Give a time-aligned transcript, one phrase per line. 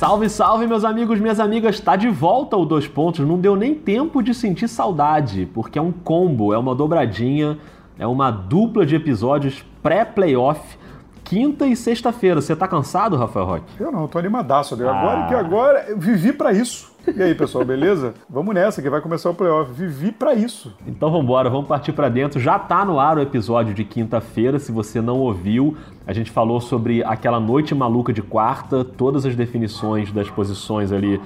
[0.00, 1.74] Salve, salve, meus amigos, minhas amigas!
[1.74, 3.28] Está de volta o Dois Pontos.
[3.28, 7.58] Não deu nem tempo de sentir saudade, porque é um combo, é uma dobradinha,
[7.98, 10.78] é uma dupla de episódios pré-playoff,
[11.22, 12.40] quinta e sexta-feira.
[12.40, 13.74] Você tá cansado, Rafael Roque?
[13.78, 14.72] Eu não, tô animadaço.
[14.72, 15.28] Agora ah.
[15.28, 16.90] que agora eu vivi para isso.
[17.06, 18.14] E aí, pessoal, beleza?
[18.28, 19.72] Vamos nessa, que vai começar o playoff.
[19.72, 20.74] Vivi para isso.
[20.86, 22.38] Então vamos embora, vamos partir para dentro.
[22.38, 25.76] Já tá no ar o episódio de quinta-feira, se você não ouviu.
[26.06, 31.20] A gente falou sobre aquela noite maluca de quarta, todas as definições das posições ali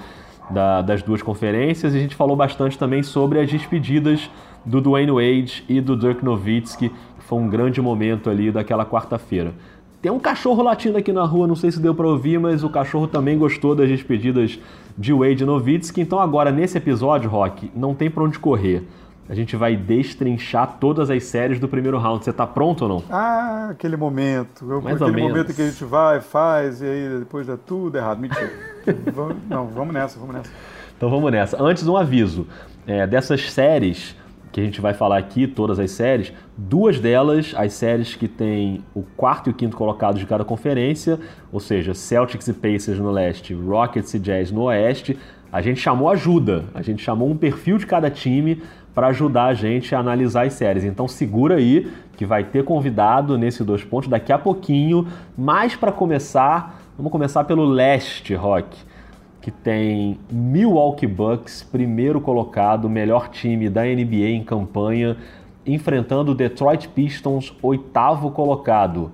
[0.51, 1.93] da, das duas conferências.
[1.95, 4.30] E a gente falou bastante também sobre as despedidas
[4.65, 9.52] do Dwayne Wade e do Dirk Nowitzki, que foi um grande momento ali daquela quarta-feira.
[10.04, 12.68] Tem um cachorro latindo aqui na rua, não sei se deu para ouvir, mas o
[12.68, 14.60] cachorro também gostou das despedidas
[14.98, 16.02] de Wade Nowitzki.
[16.02, 18.86] Então agora nesse episódio, Rock, não tem para onde correr.
[19.26, 22.22] A gente vai destrinchar todas as séries do primeiro round.
[22.22, 23.02] Você tá pronto ou não?
[23.09, 24.66] Ah, aquele momento.
[24.82, 28.18] Mais aquele momento que a gente vai, faz, e aí depois dá tudo errado.
[28.18, 28.52] Mentira.
[29.10, 30.51] vamos, não, vamos nessa, vamos nessa.
[30.95, 31.62] Então vamos nessa.
[31.62, 32.46] Antes, um aviso.
[32.86, 34.14] É, dessas séries
[34.55, 38.85] que a gente vai falar aqui, todas as séries, duas delas, as séries que têm
[38.95, 41.19] o quarto e o quinto colocados de cada conferência,
[41.52, 45.19] ou seja, Celtics e Pacers no leste, Rockets e Jazz no oeste,
[45.51, 48.63] a gente chamou ajuda, a gente chamou um perfil de cada time
[48.95, 50.85] para ajudar a gente a analisar as séries.
[50.85, 55.91] Então segura aí que vai ter convidado nesse dois pontos daqui a pouquinho, mas para
[55.91, 58.77] começar, vamos começar pelo leste, Rock
[59.45, 65.19] que tem Milwaukee Bucks, primeiro colocado, melhor time da NBA em campanha,
[65.66, 69.12] enfrentando o Detroit Pistons, oitavo colocado.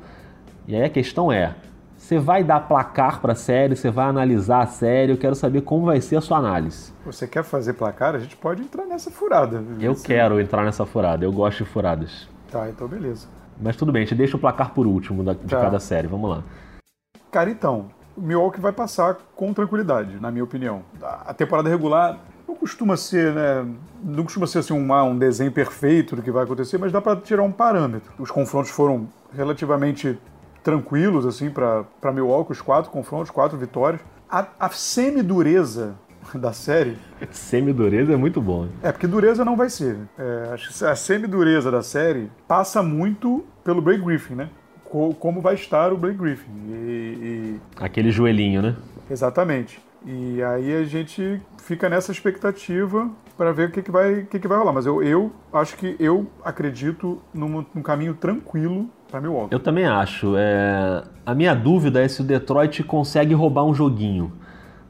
[0.69, 1.57] E aí a questão é:
[1.97, 5.63] você vai dar placar para a série, você vai analisar a série, eu quero saber
[5.63, 6.93] como vai ser a sua análise.
[7.05, 8.15] Você quer fazer placar?
[8.15, 9.65] A gente pode entrar nessa furada.
[9.81, 12.29] Eu quero entrar nessa furada, eu gosto de furadas.
[12.53, 13.27] Tá, então beleza.
[13.61, 15.61] Mas tudo bem, a gente deixa o placar por último de tá.
[15.61, 16.45] cada série, vamos lá.
[17.33, 17.91] Cara, então,
[18.21, 20.83] Milwaukee vai passar com tranquilidade, na minha opinião.
[21.03, 23.67] A temporada regular não costuma ser, né?
[24.03, 27.17] Não costuma ser assim um, um desenho perfeito do que vai acontecer, mas dá para
[27.17, 28.13] tirar um parâmetro.
[28.19, 30.19] Os confrontos foram relativamente
[30.63, 34.01] tranquilos assim para Milwaukee, os quatro confrontos, quatro vitórias.
[34.29, 35.95] A, a semi-dureza
[36.35, 36.99] da série.
[37.31, 38.69] Semi-dureza é muito bom.
[38.83, 39.99] É, porque dureza não vai ser.
[40.19, 40.55] É,
[40.87, 44.51] a semi-dureza da série passa muito pelo Blake Griffin, né?
[45.19, 46.51] Como vai estar o Blake Griffin.
[46.69, 47.61] E, e...
[47.79, 48.77] Aquele joelhinho, né?
[49.11, 49.81] Exatamente.
[50.05, 54.39] E aí a gente fica nessa expectativa para ver o que, que, vai, o que,
[54.39, 54.73] que vai rolar.
[54.73, 59.55] Mas eu, eu acho que eu acredito num, num caminho tranquilo para Milwaukee.
[59.55, 60.35] Eu também acho.
[60.37, 61.03] É...
[61.25, 64.33] A minha dúvida é se o Detroit consegue roubar um joguinho.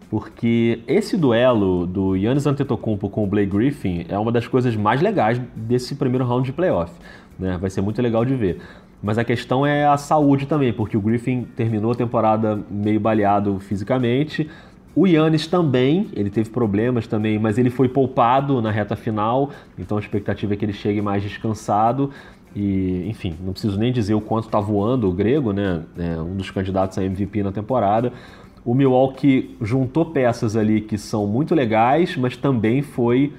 [0.08, 5.00] Porque esse duelo do Yannis Antetokounmpo com o Blake Griffin é uma das coisas mais
[5.00, 6.92] legais desse primeiro round de playoff.
[7.38, 7.56] Né?
[7.58, 8.60] Vai ser muito legal de ver.
[9.02, 13.58] Mas a questão é a saúde também, porque o Griffin terminou a temporada meio baleado
[13.60, 14.48] fisicamente.
[14.94, 19.96] O Yannis também, ele teve problemas também, mas ele foi poupado na reta final, então
[19.96, 22.10] a expectativa é que ele chegue mais descansado.
[22.54, 25.82] E, enfim, não preciso nem dizer o quanto está voando o grego, né?
[25.96, 28.12] É um dos candidatos a MVP na temporada.
[28.64, 33.32] O Milwaukee juntou peças ali que são muito legais, mas também foi.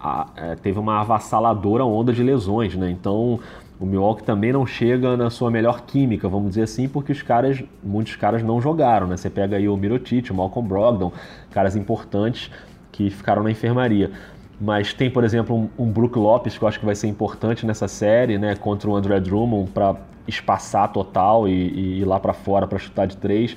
[0.00, 2.90] A, é, teve uma avassaladora onda de lesões, né?
[2.90, 3.38] Então
[3.78, 7.62] o Milwaukee também não chega na sua melhor química, vamos dizer assim, porque os caras,
[7.84, 9.16] muitos caras não jogaram, né?
[9.16, 11.12] Você pega aí o Mirotic, o Malcolm Brogdon,
[11.50, 12.50] caras importantes
[12.90, 14.10] que ficaram na enfermaria.
[14.58, 17.66] Mas tem, por exemplo, um, um Brook Lopes que eu acho que vai ser importante
[17.66, 18.56] nessa série, né?
[18.56, 23.06] Contra o André Drummond para espaçar total e, e ir lá para fora para chutar
[23.06, 23.56] de três.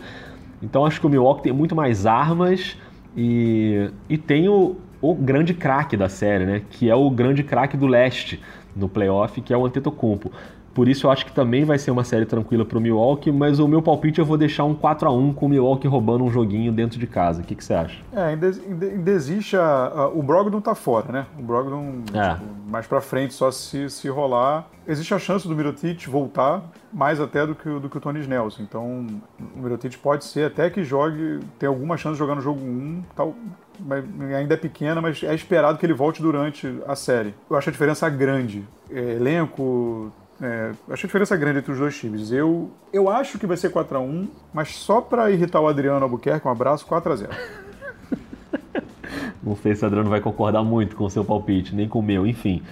[0.61, 2.75] Então acho que o Milwaukee tem muito mais armas
[3.15, 6.61] e, e tem o, o grande craque da série, né?
[6.69, 8.41] Que é o grande craque do leste
[8.75, 10.31] no playoff, que é o Antetokounmpo.
[10.73, 13.59] Por isso eu acho que também vai ser uma série tranquila para o Milwaukee, mas
[13.59, 16.29] o meu palpite eu vou deixar um 4 a 1 com o Milwaukee roubando um
[16.29, 17.41] joguinho dentro de casa.
[17.41, 18.01] O que, que você acha?
[18.13, 21.25] É, ainda, ainda existe a, a, o Brogdon tá fora, né?
[21.37, 22.33] O Brogdon é.
[22.33, 24.67] tipo, mais para frente, só se, se rolar.
[24.87, 26.63] Existe a chance do Mirotic voltar
[26.93, 28.63] mais até do que, do que o Tony Nelson.
[28.63, 29.05] Então
[29.55, 33.03] o Mirotic pode ser até que jogue, tem alguma chance de jogar no jogo 1,
[33.15, 33.35] tal,
[34.37, 37.33] ainda é pequena, mas é esperado que ele volte durante a série.
[37.49, 38.63] Eu acho a diferença grande.
[38.89, 40.11] É, elenco.
[40.41, 42.31] É, acho a diferença grande entre os dois times.
[42.31, 46.51] Eu, eu acho que vai ser 4x1, mas só para irritar o Adriano Albuquerque, um
[46.51, 47.29] abraço, 4x0.
[49.43, 52.03] Não sei se o Adriano vai concordar muito com o seu palpite, nem com o
[52.03, 52.63] meu, enfim.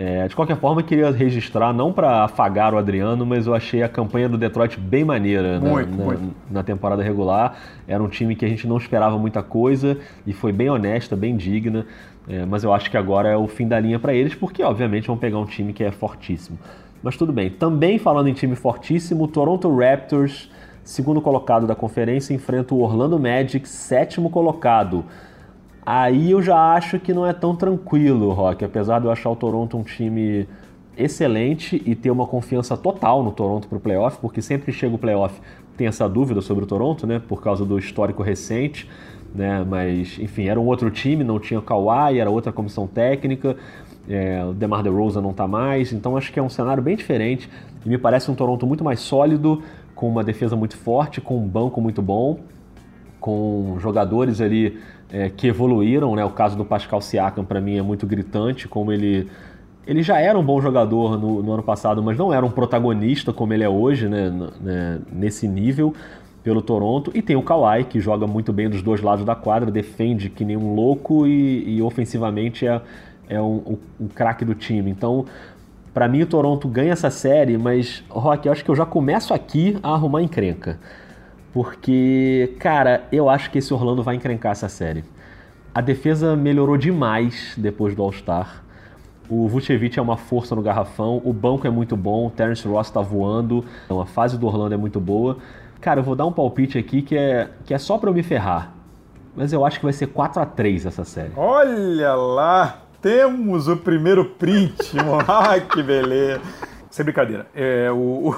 [0.00, 3.88] É, de qualquer forma, queria registrar, não para afagar o Adriano, mas eu achei a
[3.88, 6.34] campanha do Detroit bem maneira muito, na, muito.
[6.48, 7.58] na, temporada regular.
[7.88, 11.36] Era um time que a gente não esperava muita coisa e foi bem honesta, bem
[11.36, 11.84] digna.
[12.28, 15.08] É, mas eu acho que agora é o fim da linha para eles, porque obviamente
[15.08, 16.56] vão pegar um time que é fortíssimo.
[17.02, 17.50] Mas tudo bem.
[17.50, 20.48] Também falando em time fortíssimo, o Toronto Raptors
[20.88, 25.04] segundo colocado da conferência, enfrenta o Orlando Magic, sétimo colocado.
[25.90, 29.34] Aí eu já acho que não é tão tranquilo, Rock, apesar de eu achar o
[29.34, 30.46] Toronto um time
[30.94, 34.94] excelente e ter uma confiança total no Toronto para o playoff, porque sempre que chega
[34.94, 35.40] o playoff
[35.78, 38.86] tem essa dúvida sobre o Toronto, né, por causa do histórico recente,
[39.34, 43.56] né, mas enfim, era um outro time, não tinha Kawhi, era outra comissão técnica,
[44.06, 47.48] é, o DeMar DeRozan não está mais, então acho que é um cenário bem diferente
[47.86, 49.62] e me parece um Toronto muito mais sólido,
[49.94, 52.40] com uma defesa muito forte, com um banco muito bom,
[53.18, 54.78] com jogadores ali
[55.12, 58.92] é, que evoluíram, né, o caso do Pascal Siakam para mim é muito gritante, como
[58.92, 59.28] ele
[59.86, 63.32] ele já era um bom jogador no, no, ano passado, mas não era um protagonista
[63.32, 65.94] como ele é hoje, né, né, nesse nível
[66.44, 67.10] pelo Toronto.
[67.14, 70.44] E tem o Kawhi, que joga muito bem dos dois lados da quadra, defende que
[70.44, 72.82] nem um louco e, e ofensivamente é,
[73.30, 74.90] é um, um, craque do time.
[74.90, 75.24] Então,
[75.94, 79.32] para mim, o Toronto ganha essa série, mas, Rock, eu acho que eu já começo
[79.32, 80.78] aqui a arrumar encrenca.
[81.52, 85.04] Porque, cara, eu acho que esse Orlando vai encrencar essa série.
[85.74, 88.62] A defesa melhorou demais depois do All-Star.
[89.28, 92.90] O Vucevic é uma força no garrafão, o banco é muito bom, o Terence Ross
[92.90, 95.36] tá voando, então a fase do Orlando é muito boa.
[95.80, 98.22] Cara, eu vou dar um palpite aqui que é, que é só para eu me
[98.22, 98.72] ferrar.
[99.36, 101.32] Mas eu acho que vai ser 4 a 3 essa série.
[101.36, 102.78] Olha lá!
[103.00, 104.96] Temos o primeiro print,
[105.28, 106.40] ah, que beleza!
[106.98, 107.46] Sem brincadeira.
[107.54, 108.34] É, o...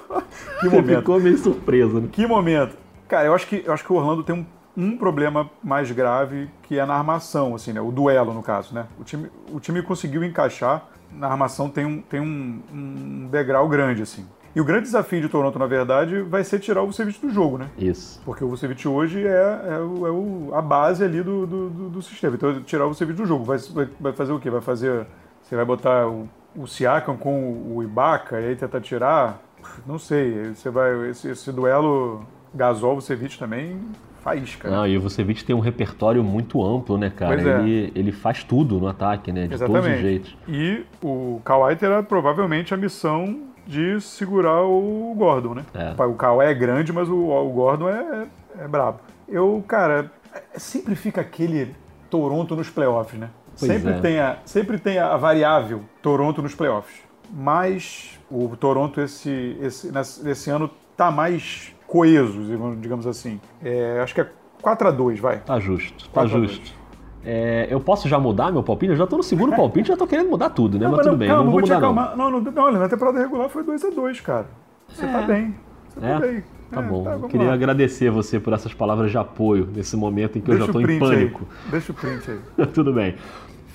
[0.60, 1.00] que momento.
[1.00, 2.08] Ficou meio surpreso, né?
[2.10, 2.74] Que momento.
[3.06, 6.48] Cara, eu acho que, eu acho que o Orlando tem um um problema mais grave
[6.62, 7.80] que é na armação, assim, né?
[7.80, 8.86] O duelo, no caso, né?
[8.96, 14.02] O time, o time conseguiu encaixar, na armação tem um, tem um, um degrau grande,
[14.02, 14.24] assim.
[14.54, 17.58] E o grande desafio de Toronto, na verdade, vai ser tirar o Vucevic do jogo,
[17.58, 17.68] né?
[17.76, 18.22] Isso.
[18.24, 21.90] Porque o Vucevic hoje é, é, o, é o, a base ali do, do, do,
[21.90, 22.36] do, sistema.
[22.36, 24.48] Então, tirar o Vucevic do jogo vai, vai, vai, fazer o quê?
[24.48, 25.06] Vai fazer...
[25.42, 26.28] Você vai botar o,
[26.58, 29.40] o Siakam com o Ibaka e aí tentar tirar?
[29.86, 30.54] Não sei.
[30.54, 31.10] Você vai...
[31.10, 32.24] Esse, esse duelo
[32.54, 33.80] Gasol-Vucevic também
[34.28, 34.70] faísca.
[34.70, 37.40] Não, e o Vucevic tem um repertório muito amplo, né, cara?
[37.40, 37.60] É.
[37.60, 39.46] Ele, ele faz tudo no ataque, né?
[39.46, 39.82] De Exatamente.
[39.82, 40.36] todos os jeitos.
[40.46, 45.64] E o Kawhi terá provavelmente a missão de segurar o Gordon, né?
[45.74, 46.04] É.
[46.04, 48.28] O Kawhi é grande, mas o, o Gordon é,
[48.58, 49.00] é, é brabo.
[49.28, 51.74] Eu, cara, é, sempre fica aquele
[52.10, 53.28] Toronto nos playoffs, né?
[53.66, 54.00] Sempre, é.
[54.00, 57.02] tem a, sempre tem a variável Toronto nos playoffs.
[57.30, 62.48] Mas o Toronto esse, esse, nesse ano tá mais coesos,
[62.80, 63.40] digamos assim.
[63.62, 64.30] É, acho que é
[64.62, 65.38] 4 a 2 vai.
[65.38, 66.76] Tá justo, tá justo.
[67.24, 68.92] É, eu posso já mudar meu palpite?
[68.92, 70.84] Eu já tô no segundo palpite, já tô querendo mudar tudo, né?
[70.84, 72.16] Não, mas, mas tudo não, bem, calma, não vou, vou mudar não.
[72.16, 72.30] não.
[72.30, 74.46] Não, não, olha, na temporada regular foi 2 a 2 cara.
[74.88, 75.20] Você tá é.
[75.20, 75.54] tá bem.
[75.88, 76.12] Você é?
[76.12, 76.44] tá bem.
[76.70, 77.04] Tá é, bom.
[77.04, 77.54] Tá, Queria lá.
[77.54, 80.80] agradecer você por essas palavras de apoio nesse momento em que Deixa eu já tô
[80.80, 81.46] em pânico.
[81.64, 81.70] Aí.
[81.70, 82.66] Deixa o print aí.
[82.72, 83.16] tudo bem.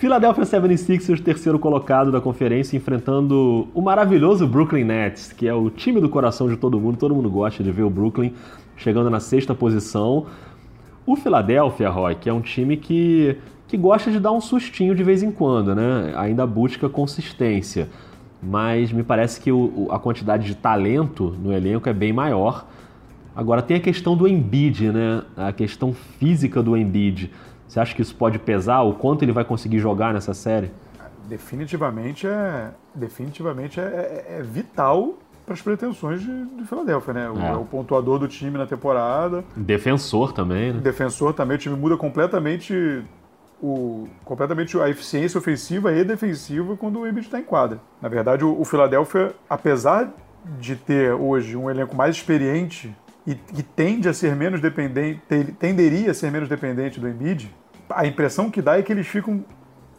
[0.03, 6.01] Philadelphia 76ers, terceiro colocado da conferência, enfrentando o maravilhoso Brooklyn Nets, que é o time
[6.01, 6.97] do coração de todo mundo.
[6.97, 8.33] Todo mundo gosta de ver o Brooklyn
[8.75, 10.25] chegando na sexta posição.
[11.05, 15.05] O Philadelphia, Roy, que é um time que, que gosta de dar um sustinho de
[15.05, 16.13] vez em quando, né?
[16.17, 17.87] Ainda busca consistência.
[18.41, 22.67] Mas me parece que o, a quantidade de talento no elenco é bem maior.
[23.33, 25.21] Agora tem a questão do Embiid, né?
[25.37, 27.31] A questão física do Embiid.
[27.67, 28.81] Você acha que isso pode pesar?
[28.81, 30.71] O quanto ele vai conseguir jogar nessa série?
[31.27, 37.29] Definitivamente é, definitivamente é, é, é vital para as pretensões de, de Filadélfia, né?
[37.29, 37.53] O, é.
[37.55, 39.43] o, pontuador do time na temporada.
[39.55, 40.79] Defensor também, né?
[40.79, 41.55] Defensor também.
[41.55, 43.03] O time muda completamente,
[43.61, 47.79] o, completamente a eficiência ofensiva e defensiva quando o Embiid está em quadra.
[48.01, 50.13] Na verdade, o, o Philadelphia, apesar
[50.59, 52.93] de ter hoje um elenco mais experiente
[53.25, 55.21] e que tende a ser menos dependente,
[55.59, 57.53] tenderia a ser menos dependente do Embiid,
[57.89, 59.43] a impressão que dá é que eles ficam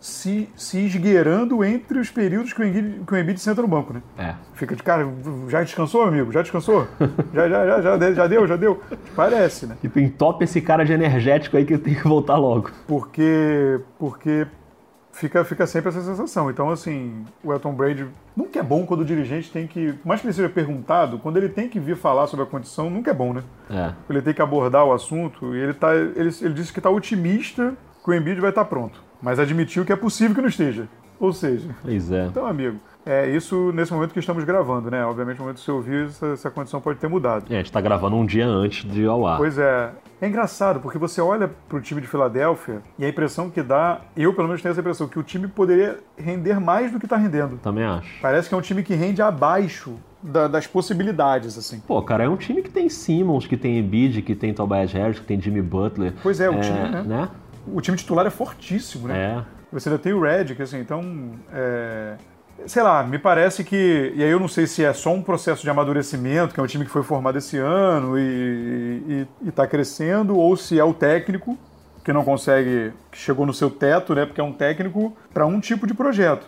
[0.00, 3.95] se, se esgueirando entre os períodos que o, Embiid, que o Embiid senta no banco,
[3.95, 4.02] né?
[4.19, 4.35] É.
[4.52, 5.09] Fica de cara,
[5.49, 6.31] já descansou, amigo?
[6.31, 6.87] Já descansou?
[7.33, 8.83] já, já, já, já, já deu, já deu?
[9.16, 9.78] Parece, né?
[9.83, 12.71] E tem top esse cara de energético aí que tem que voltar logo.
[12.87, 14.47] Porque, porque
[15.14, 16.50] fica, fica sempre essa sensação.
[16.50, 18.06] Então, assim, o Elton Brady
[18.37, 19.92] nunca é bom quando o dirigente tem que.
[19.94, 22.90] Por mais que ele seja perguntado, quando ele tem que vir falar sobre a condição,
[22.90, 23.42] nunca é bom, né?
[23.71, 23.92] É.
[24.11, 27.75] Ele tem que abordar o assunto e ele, tá, ele, ele disse que está otimista
[28.04, 29.02] que o Embiid vai estar tá pronto.
[29.23, 30.87] Mas admitiu que é possível que não esteja.
[31.18, 31.68] Ou seja.
[31.83, 32.26] Pois é.
[32.26, 32.78] Então, amigo.
[33.06, 35.04] É isso nesse momento que estamos gravando, né?
[35.04, 37.44] Obviamente, no momento que você ouvir, essa, essa condição pode ter mudado.
[37.50, 39.37] É, a gente está gravando um dia antes de ir ao ar.
[39.37, 39.90] Pois é.
[40.25, 44.00] É engraçado, porque você olha para o time de Filadélfia e a impressão que dá,
[44.16, 47.19] eu pelo menos tenho essa impressão, que o time poderia render mais do que está
[47.19, 47.59] rendendo.
[47.59, 48.23] Também acho.
[48.23, 51.78] Parece que é um time que rende abaixo da, das possibilidades, assim.
[51.87, 55.19] Pô, cara, é um time que tem Simmons, que tem Embiid, que tem Tobias Harris,
[55.19, 56.14] que tem Jimmy Butler.
[56.23, 57.02] Pois é, o é, time, né?
[57.02, 57.28] né?
[57.66, 59.45] O time titular é fortíssimo, né?
[59.45, 59.45] É.
[59.75, 61.33] Você ainda tem o Red, que assim, então.
[61.52, 62.16] É
[62.66, 64.12] sei lá, me parece que.
[64.14, 66.66] E aí eu não sei se é só um processo de amadurecimento, que é um
[66.66, 71.59] time que foi formado esse ano e está crescendo, ou se é o técnico
[72.04, 74.26] que não consegue, que chegou no seu teto, né?
[74.26, 76.47] Porque é um técnico para um tipo de projeto.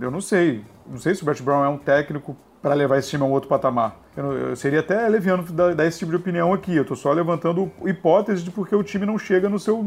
[0.00, 0.64] Eu não sei.
[0.86, 3.30] Não sei se o Brett Brown é um técnico para levar esse time a um
[3.30, 3.96] outro patamar.
[4.16, 6.74] Eu, eu seria até leviano dar, dar, esse tipo de opinião aqui.
[6.74, 9.84] Eu estou só levantando hipóteses de porque o time não chega no seu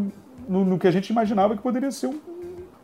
[0.47, 2.19] no, no que a gente imaginava que poderia ser um,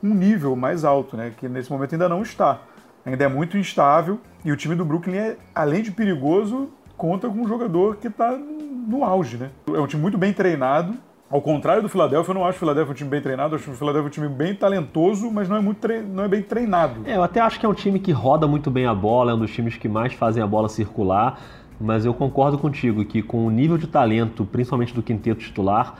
[0.03, 1.33] um nível mais alto, né?
[1.37, 2.61] Que nesse momento ainda não está.
[3.05, 7.41] Ainda é muito instável e o time do Brooklyn é, além de perigoso, conta com
[7.41, 9.49] um jogador que está no auge, né?
[9.67, 10.95] É um time muito bem treinado,
[11.33, 13.71] ao contrário do Philadelphia, eu não acho o Philadelphia um time bem treinado, eu acho
[13.71, 17.01] o Philadelphia um time bem talentoso, mas não é, muito não é bem treinado.
[17.05, 19.33] É, eu até acho que é um time que roda muito bem a bola, é
[19.33, 21.39] um dos times que mais fazem a bola circular,
[21.81, 25.95] mas eu concordo contigo que com o nível de talento, principalmente do quinteto titular,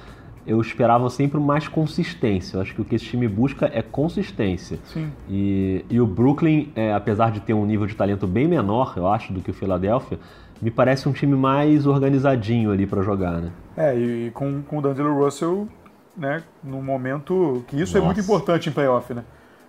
[0.45, 2.57] eu esperava sempre mais consistência.
[2.57, 4.79] Eu acho que o que esse time busca é consistência.
[4.85, 5.12] Sim.
[5.29, 9.07] E, e o Brooklyn, é, apesar de ter um nível de talento bem menor, eu
[9.07, 10.19] acho, do que o Philadelphia,
[10.62, 13.51] me parece um time mais organizadinho ali para jogar, né?
[13.75, 15.67] É, e com, com o D'Angelo Russell,
[16.15, 17.97] né, no momento que isso Nossa.
[17.97, 19.23] é muito importante em playoff, né?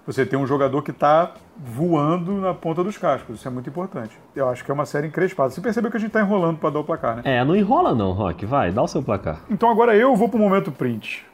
[0.06, 4.12] Você tem um jogador que está voando na ponta dos cascos, isso é muito importante.
[4.36, 5.48] Eu acho que é uma série encrespada.
[5.48, 7.22] Você percebeu que a gente está enrolando para dar o placar, né?
[7.24, 9.40] É, não enrola não, Rock, vai, dá o seu placar.
[9.48, 11.24] Então agora eu vou pro momento print.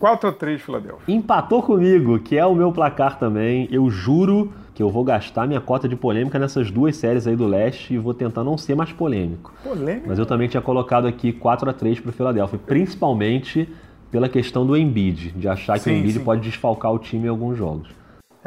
[0.00, 1.02] 4 a 3 Philadelphia.
[1.08, 3.68] Empatou comigo, que é o meu placar também.
[3.70, 7.46] Eu juro que eu vou gastar minha cota de polêmica nessas duas séries aí do
[7.46, 9.54] leste e vou tentar não ser mais polêmico.
[9.62, 10.08] Polêmico?
[10.08, 13.68] Mas eu também tinha colocado aqui 4 a 3 para o Philadelphia, principalmente
[14.10, 16.24] pela questão do Embiid, de achar sim, que o Embiid sim.
[16.24, 17.88] pode desfalcar o time em alguns jogos.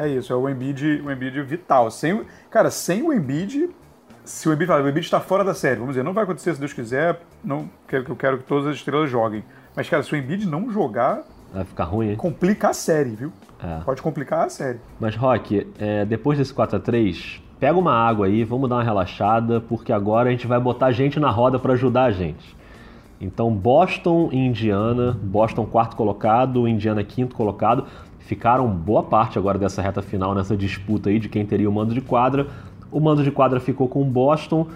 [0.00, 1.90] É isso, é o Embiid, o Embiid vital.
[1.90, 3.68] Sem, cara, sem o Embiid,
[4.24, 6.54] se o Embiid falar, o Embiid está fora da série, vamos dizer, não vai acontecer
[6.54, 9.44] se Deus quiser, não quero que eu quero que todas as estrelas joguem.
[9.76, 12.16] Mas cara, se o Embiid não jogar, vai ficar ruim, hein?
[12.16, 13.30] Complica a série, viu?
[13.62, 13.80] É.
[13.84, 14.78] Pode complicar a série.
[14.98, 18.82] Mas, Rock, é, depois desse 4 a 3 pega uma água aí, vamos dar uma
[18.82, 22.56] relaxada, porque agora a gente vai botar gente na roda para ajudar a gente.
[23.20, 27.84] Então, Boston e Indiana, Boston quarto colocado, Indiana quinto colocado,
[28.30, 31.92] ficaram boa parte agora dessa reta final, nessa disputa aí de quem teria o mando
[31.92, 32.46] de quadra.
[32.92, 34.68] O mando de quadra ficou com Boston.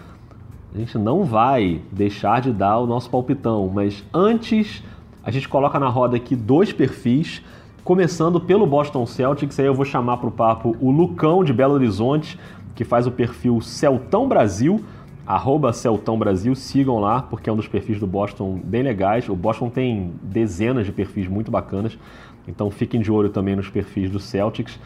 [0.74, 4.82] A gente não vai deixar de dar o nosso palpitão, mas antes
[5.22, 7.42] a gente coloca na roda aqui dois perfis
[7.84, 11.74] Começando pelo Boston Celtics, aí eu vou chamar para o papo o Lucão de Belo
[11.74, 12.40] Horizonte,
[12.74, 14.82] que faz o perfil Celtão Brasil,
[15.26, 19.28] arroba Celtão Brasil, sigam lá, porque é um dos perfis do Boston bem legais.
[19.28, 21.98] O Boston tem dezenas de perfis muito bacanas,
[22.46, 24.78] então fiquem de olho também nos perfis do Celtics.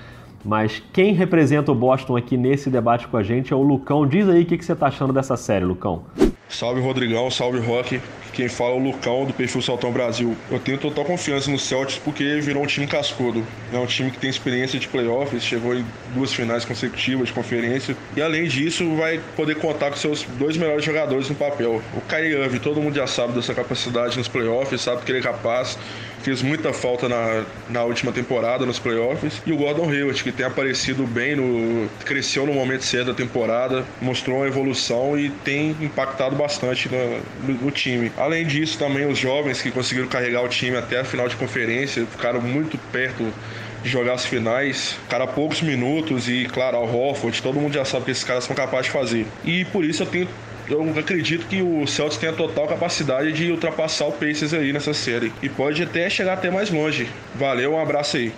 [0.45, 4.07] Mas quem representa o Boston aqui nesse debate com a gente é o Lucão.
[4.07, 6.05] Diz aí o que, você está achando dessa série, Lucão.
[6.49, 8.00] Salve Rodrigão, salve Rock.
[8.33, 10.37] Quem fala é o Lucão do perfil Saltão Brasil.
[10.50, 13.45] Eu tenho total confiança no Celtics porque virou um time cascudo.
[13.73, 17.97] É um time que tem experiência de playoffs, chegou em duas finais consecutivas de conferência.
[18.17, 21.83] E além disso, vai poder contar com seus dois melhores jogadores no papel.
[21.95, 25.76] O Kyrie todo mundo já sabe dessa capacidade nos playoffs, sabe que ele é capaz
[26.23, 29.40] fez muita falta na, na última temporada, nos playoffs.
[29.47, 33.85] E o Gordon Hayward, que tem aparecido bem, no, cresceu no momento certo da temporada,
[34.00, 38.11] mostrou uma evolução e tem impactado bastante no, no, time.
[38.16, 42.07] Além disso, também os jovens que conseguiram carregar o time até a final de conferência
[42.07, 43.30] ficaram muito perto
[43.83, 48.07] de jogar as finais, cara, poucos minutos e, claro, o Hofford, todo mundo já sabe
[48.07, 49.26] que esses caras são capazes de fazer.
[49.45, 50.28] E por isso eu tenho
[50.68, 54.92] eu acredito que o Celtics tem a total capacidade de ultrapassar o Pacers aí nessa
[54.92, 55.33] série.
[55.42, 57.09] E pode até chegar até mais longe.
[57.35, 58.33] Valeu, um abraço aí.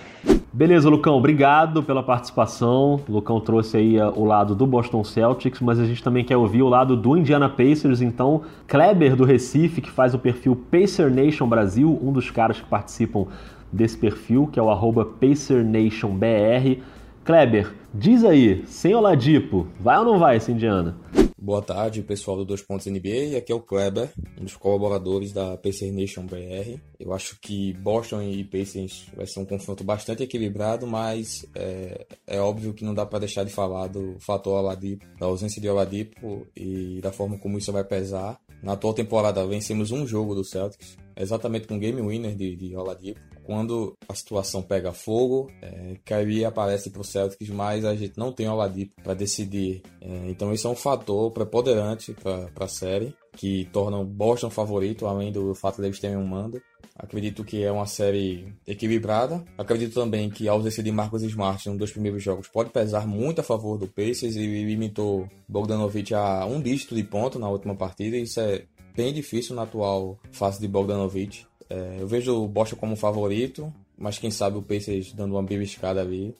[0.53, 2.99] Beleza, Lucão, obrigado pela participação.
[3.07, 6.35] O Lucão trouxe aí uh, o lado do Boston Celtics, mas a gente também quer
[6.35, 8.01] ouvir o lado do Indiana Pacers.
[8.01, 12.67] Então, Kleber do Recife, que faz o perfil Pacer Nation Brasil, um dos caras que
[12.67, 13.27] participam
[13.71, 16.81] desse perfil, que é o PacerNationBR.
[17.23, 20.97] Kleber, diz aí, sem Oladipo, vai ou não vai esse Indiana?
[21.43, 23.35] Boa tarde, pessoal do Dois Pontos NBA.
[23.35, 26.79] Aqui é o Kleber, um dos colaboradores da Pacer Nation BR.
[26.99, 32.39] Eu acho que Boston e Pacers vai ser um confronto bastante equilibrado, mas é, é
[32.39, 36.45] óbvio que não dá para deixar de falar do fator Oladipo, da ausência de Oladipo
[36.55, 38.39] e da forma como isso vai pesar.
[38.61, 42.75] Na atual temporada vencemos um jogo do Celtics, exatamente com o game winner de, de
[42.75, 48.17] Oladipo quando a situação pega fogo, é, Kyrie aparece para o Celtics, mas a gente
[48.17, 49.81] não tem o Oladipo para decidir.
[49.99, 55.05] É, então isso é um fator preponderante para a série, que torna o Boston favorito,
[55.05, 56.61] além do fato de eles terem um mando.
[56.95, 59.43] Acredito que é uma série equilibrada.
[59.57, 63.41] Acredito também que a ausência de Marcos Smart nos dois primeiros jogos pode pesar muito
[63.41, 68.17] a favor do Pacers e limitou Bogdanovich a um dígito de ponto na última partida.
[68.17, 71.47] Isso é bem difícil na atual fase de Bogdanovich.
[71.71, 76.01] É, eu vejo o Boston como favorito, mas quem sabe o Pacers dando uma beliscada
[76.01, 76.35] ali.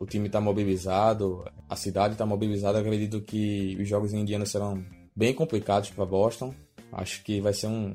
[0.00, 2.78] O time está mobilizado, a cidade está mobilizada.
[2.78, 4.82] Acredito que os jogos em Indiana serão
[5.14, 6.54] bem complicados para Boston.
[6.92, 7.92] Acho que vai ser um,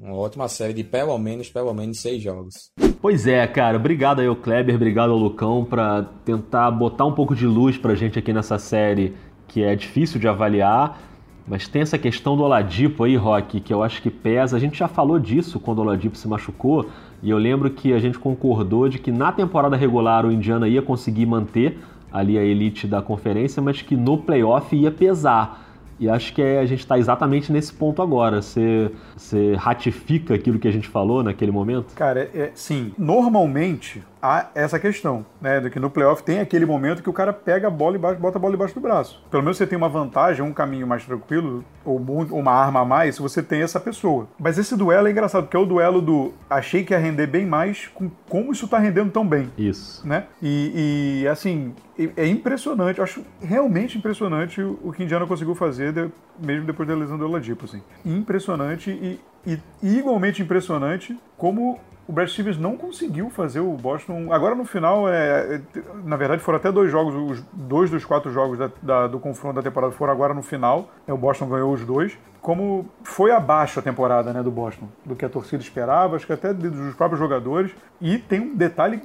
[0.00, 2.70] uma ótima série de pelo menos, pelo menos seis jogos.
[3.00, 3.76] Pois é, cara.
[3.76, 7.94] Obrigado aí ao Kleber, obrigado ao Lucão para tentar botar um pouco de luz pra
[7.94, 9.14] gente aqui nessa série
[9.46, 11.00] que é difícil de avaliar.
[11.48, 14.56] Mas tem essa questão do Oladipo aí, Rock, que eu acho que pesa.
[14.56, 16.88] A gente já falou disso quando o Oladipo se machucou,
[17.22, 20.82] e eu lembro que a gente concordou de que na temporada regular o Indiana ia
[20.82, 21.78] conseguir manter
[22.12, 25.64] ali a elite da conferência, mas que no playoff ia pesar.
[25.98, 28.42] E acho que é, a gente está exatamente nesse ponto agora.
[28.42, 31.94] Você, você ratifica aquilo que a gente falou naquele momento?
[31.94, 32.92] Cara, é, sim.
[32.98, 35.60] Normalmente há essa questão, né?
[35.60, 38.38] De que no playoff tem aquele momento que o cara pega a bola e bota
[38.38, 39.22] a bola embaixo do braço.
[39.30, 43.14] Pelo menos você tem uma vantagem, um caminho mais tranquilo, ou uma arma a mais,
[43.14, 44.26] se você tem essa pessoa.
[44.38, 47.46] Mas esse duelo é engraçado, porque é o duelo do achei que ia render bem
[47.46, 49.50] mais com como isso tá rendendo tão bem.
[49.56, 50.06] Isso.
[50.06, 50.24] Né?
[50.42, 51.72] E, e assim,
[52.16, 56.94] é impressionante, eu acho realmente impressionante o que Indiana conseguiu fazer, de, mesmo depois da
[56.94, 57.82] lesão do Oladipo, assim.
[58.04, 64.32] Impressionante e, e, igualmente impressionante como o Brad Stevens não conseguiu fazer o Boston.
[64.32, 65.60] Agora no final, é, é,
[66.04, 69.56] na verdade, foram até dois jogos, os dois dos quatro jogos da, da, do confronto
[69.56, 70.88] da temporada foram agora no final.
[71.06, 72.16] É, o Boston ganhou os dois.
[72.40, 76.32] Como foi abaixo a temporada né, do Boston, do que a torcida esperava, acho que
[76.32, 77.74] até dos próprios jogadores.
[78.00, 79.02] E tem um detalhe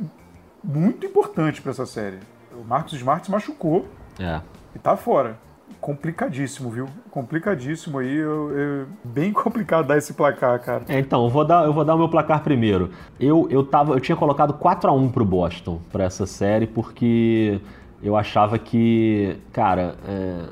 [0.64, 2.20] muito importante para essa série.
[2.54, 3.88] O Marcos Smart se machucou
[4.20, 4.42] é.
[4.76, 5.38] e tá fora
[5.80, 6.88] complicadíssimo, viu?
[7.10, 8.16] Complicadíssimo aí.
[8.16, 10.84] Eu, eu, bem complicado dar esse placar, cara.
[10.88, 12.90] É, então, eu vou dar, eu vou dar o meu placar primeiro.
[13.20, 17.60] Eu, eu, tava, eu tinha colocado 4 a 1 pro Boston para essa série, porque
[18.04, 20.50] eu achava que, cara, é,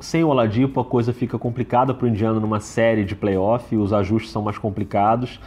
[0.00, 4.30] sem o Oladipo a coisa fica complicada pro Indiana numa série de playoff, os ajustes
[4.30, 5.40] são mais complicados.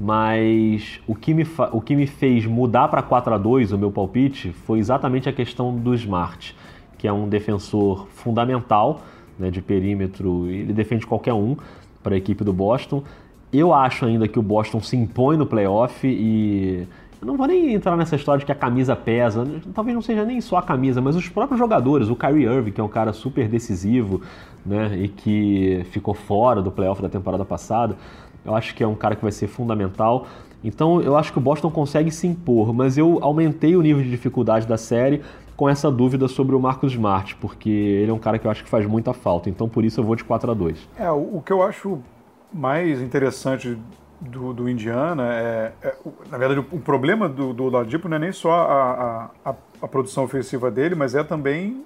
[0.00, 3.90] Mas o que me, o que me fez mudar para 4 a 2 o meu
[3.90, 6.54] palpite foi exatamente a questão do Smart
[6.98, 9.00] que é um defensor fundamental
[9.38, 11.56] né, de perímetro, ele defende qualquer um
[12.02, 13.02] para a equipe do Boston.
[13.52, 16.86] Eu acho ainda que o Boston se impõe no playoff e
[17.20, 20.24] eu não vou nem entrar nessa história de que a camisa pesa, talvez não seja
[20.24, 23.12] nem só a camisa, mas os próprios jogadores, o Kyrie Irving, que é um cara
[23.12, 24.20] super decisivo,
[24.66, 27.96] né, e que ficou fora do playoff da temporada passada,
[28.44, 30.26] eu acho que é um cara que vai ser fundamental.
[30.62, 34.10] Então eu acho que o Boston consegue se impor, mas eu aumentei o nível de
[34.10, 35.22] dificuldade da série
[35.58, 38.62] com essa dúvida sobre o Marcos Smart, porque ele é um cara que eu acho
[38.62, 39.50] que faz muita falta.
[39.50, 41.98] Então por isso eu vou de 4 a 2 É, o, que eu acho
[42.52, 43.76] mais interessante
[44.20, 45.96] do, do Indiana é, é,
[46.30, 50.22] na verdade, o, problema do, do Ladipo não é nem só a, a, a, produção
[50.22, 51.84] ofensiva dele, mas é também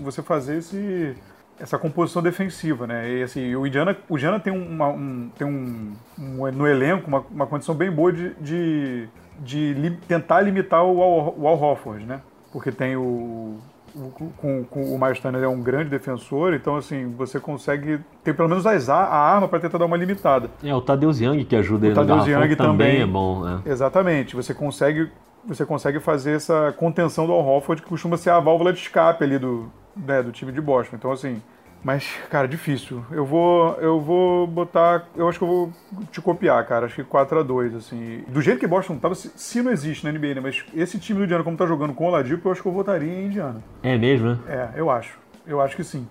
[0.00, 1.14] você fazer esse,
[1.58, 3.18] essa composição defensiva, né?
[3.18, 7.20] E assim, o Indiana, o Indiana tem, uma, um, tem um, um, no elenco uma,
[7.30, 9.08] uma condição bem boa de, de,
[9.40, 12.22] de li, tentar limitar o Al, o Al Hofford, né?
[12.54, 13.56] Porque tem o,
[13.96, 18.32] o com, com, o Miles Turner é um grande defensor, então assim, você consegue ter
[18.32, 20.48] pelo menos a, a arma para tentar dar uma limitada.
[20.62, 23.42] É, o Tadeusz Young que ajuda ele o Tadeusz Young também, também é bom.
[23.42, 23.60] Né?
[23.66, 25.10] Exatamente, você consegue
[25.44, 29.24] você consegue fazer essa contenção do Al Horford, que costuma ser a válvula de escape
[29.24, 30.94] ali do, né, do time de Boston.
[30.96, 31.42] Então, assim,
[31.84, 33.04] mas, cara, difícil.
[33.10, 35.06] Eu vou, eu vou botar.
[35.14, 35.72] Eu acho que eu vou
[36.10, 36.86] te copiar, cara.
[36.86, 38.24] Acho que 4 a 2 assim.
[38.26, 40.40] Do jeito que Boston tava, se, não existe na NBA, né?
[40.40, 42.72] Mas esse time do Indiana, como tá jogando com o Oladipo, eu acho que eu
[42.72, 43.62] votaria em Indiana.
[43.82, 44.38] É mesmo, né?
[44.48, 45.18] É, eu acho.
[45.46, 46.08] Eu acho que sim.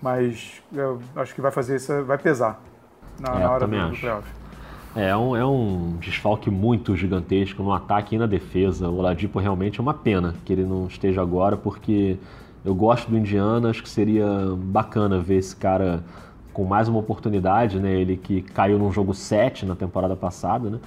[0.00, 2.58] Mas eu acho que vai fazer isso, vai pesar
[3.20, 4.26] na, é, na hora do, do playoff.
[4.96, 8.88] É, é um, é um desfalque muito gigantesco no ataque e na defesa.
[8.88, 12.16] O Oladipo realmente é uma pena que ele não esteja agora, porque
[12.64, 16.04] eu gosto do Indiana, acho que seria bacana ver esse cara
[16.52, 17.92] com mais uma oportunidade, né?
[17.92, 20.78] Ele que caiu num jogo 7 na temporada passada, né?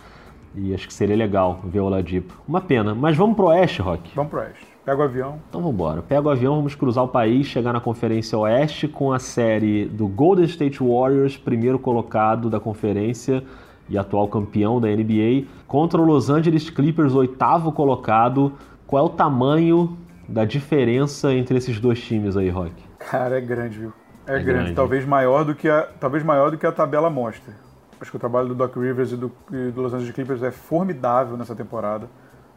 [0.56, 2.40] E acho que seria legal ver o Oladipo.
[2.48, 4.12] Uma pena, mas vamos pro Oeste, Rock?
[4.16, 4.68] Vamos pro Oeste.
[4.86, 5.40] Pega o avião.
[5.50, 6.02] Então vamos embora.
[6.02, 10.08] Pega o avião, vamos cruzar o país, chegar na Conferência Oeste com a série do
[10.08, 13.44] Golden State Warriors, primeiro colocado da conferência
[13.90, 18.54] e atual campeão da NBA, contra o Los Angeles Clippers, oitavo colocado.
[18.86, 19.98] Qual é o tamanho
[20.34, 22.74] da diferença entre esses dois times aí, Rock?
[22.98, 23.94] Cara, é grande, viu?
[24.26, 24.44] É, é grande.
[24.44, 24.74] grande.
[24.74, 27.54] Talvez maior do que a, talvez maior do que a tabela mostra.
[28.02, 30.50] Acho que o trabalho do Doc Rivers e do, e do Los Angeles Clippers é
[30.50, 32.10] formidável nessa temporada,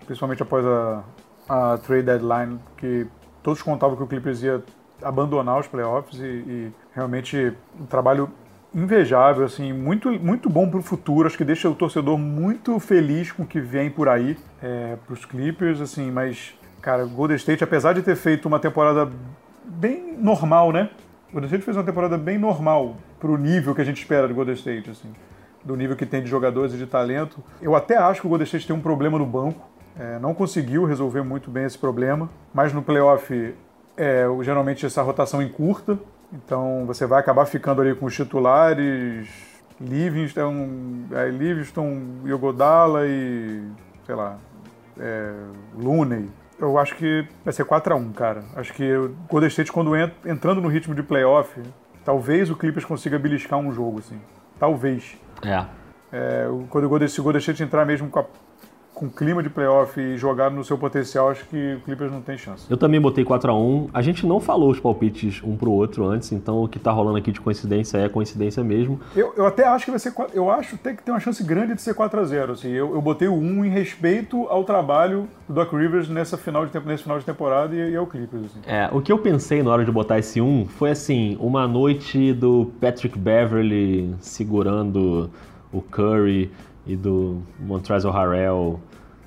[0.06, 1.04] principalmente após a,
[1.48, 3.06] a trade deadline, que
[3.42, 4.62] todos contavam que o Clippers ia
[5.02, 8.30] abandonar os playoffs e, e realmente um trabalho
[8.74, 11.26] invejável, assim, muito, muito bom para o futuro.
[11.26, 15.12] Acho que deixa o torcedor muito feliz com o que vem por aí é, para
[15.12, 16.55] os Clippers, assim, mas
[16.86, 19.10] Cara, o Golden State, apesar de ter feito uma temporada
[19.64, 20.88] bem normal, né?
[21.28, 24.34] O Golden State fez uma temporada bem normal pro nível que a gente espera do
[24.34, 25.12] Golden State, assim.
[25.64, 27.42] Do nível que tem de jogadores e de talento.
[27.60, 29.68] Eu até acho que o Golden State tem um problema no banco.
[29.98, 33.52] É, não conseguiu resolver muito bem esse problema, mas no playoff
[33.96, 35.98] é, geralmente essa rotação encurta,
[36.32, 39.28] então você vai acabar ficando ali com os titulares,
[39.80, 40.68] Livingston,
[41.10, 43.60] é, Livingston Yogodala e,
[44.04, 44.38] sei lá,
[45.00, 45.32] é,
[45.76, 46.30] Looney.
[46.58, 48.44] Eu acho que vai ser 4x1, cara.
[48.54, 51.60] Acho que o Golden State, quando entra, entrando no ritmo de playoff,
[52.04, 54.18] talvez o Clippers consiga beliscar um jogo, assim.
[54.58, 55.18] Talvez.
[55.42, 55.66] É.
[56.12, 58.24] é quando o Golden, se o Golden State entrar mesmo com a
[58.96, 62.38] com clima de playoff e jogar no seu potencial, acho que o Clippers não tem
[62.38, 62.64] chance.
[62.68, 66.06] Eu também botei 4 a 1 A gente não falou os palpites um pro outro
[66.06, 68.98] antes, então o que tá rolando aqui de coincidência é coincidência mesmo.
[69.14, 70.14] Eu, eu até acho que vai ser.
[70.32, 72.70] Eu acho até que tem uma chance grande de ser 4 a 0 assim.
[72.70, 76.80] eu, eu botei o 1 em respeito ao trabalho do Doc Rivers nessa final de,
[76.80, 78.46] nesse final de temporada e, e ao Clippers.
[78.46, 78.60] Assim.
[78.66, 82.32] É, o que eu pensei na hora de botar esse 1 foi assim: uma noite
[82.32, 85.30] do Patrick Beverly segurando
[85.70, 86.50] o Curry
[86.86, 88.80] e do Montrezl Harrell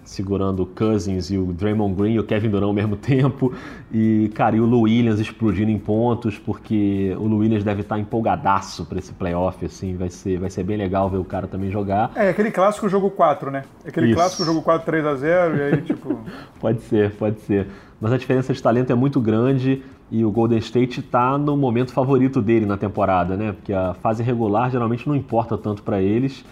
[0.10, 3.54] segurando o Cousins e o Draymond Green e o Kevin Durant ao mesmo tempo.
[3.93, 8.00] E, cara, e o Lou Williams explodindo em pontos, porque o Lou Williams deve estar
[8.00, 11.69] empolgadaço para esse playoff, assim, vai ser, vai ser bem legal ver o cara também
[11.69, 12.12] jogar.
[12.15, 13.63] É, aquele clássico jogo 4, né?
[13.86, 14.15] Aquele Isso.
[14.15, 16.19] clássico jogo 4 3 a 0 e aí, tipo...
[16.60, 17.67] pode ser, pode ser.
[18.02, 21.93] Mas a diferença de talento é muito grande e o Golden State está no momento
[21.93, 23.52] favorito dele na temporada, né?
[23.52, 26.43] Porque a fase regular geralmente não importa tanto para eles,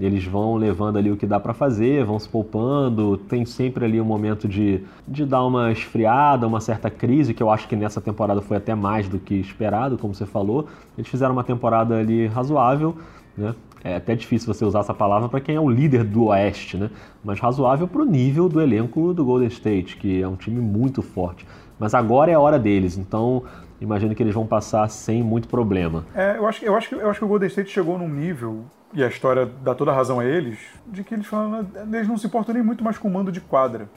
[0.00, 4.00] eles vão levando ali o que dá para fazer, vão se poupando, tem sempre ali
[4.00, 8.00] um momento de, de dar uma esfriada, uma certa crise, que eu acho que nessa
[8.00, 10.66] temporada foi até mais do que esperado, como você falou.
[10.98, 12.96] Eles fizeram uma temporada ali razoável,
[13.36, 13.54] né?
[13.84, 16.90] É até difícil você usar essa palavra para quem é o líder do Oeste, né?
[17.22, 21.02] Mas razoável para o nível do elenco do Golden State, que é um time muito
[21.02, 21.46] forte.
[21.78, 23.42] Mas agora é a hora deles, então
[23.80, 26.06] imagino que eles vão passar sem muito problema.
[26.14, 29.02] É, eu acho, eu acho, eu acho que o Golden State chegou num nível e
[29.02, 32.26] a história dá toda a razão a eles, de que eles falam, eles não se
[32.26, 33.88] importam nem muito mais com o mando de quadra.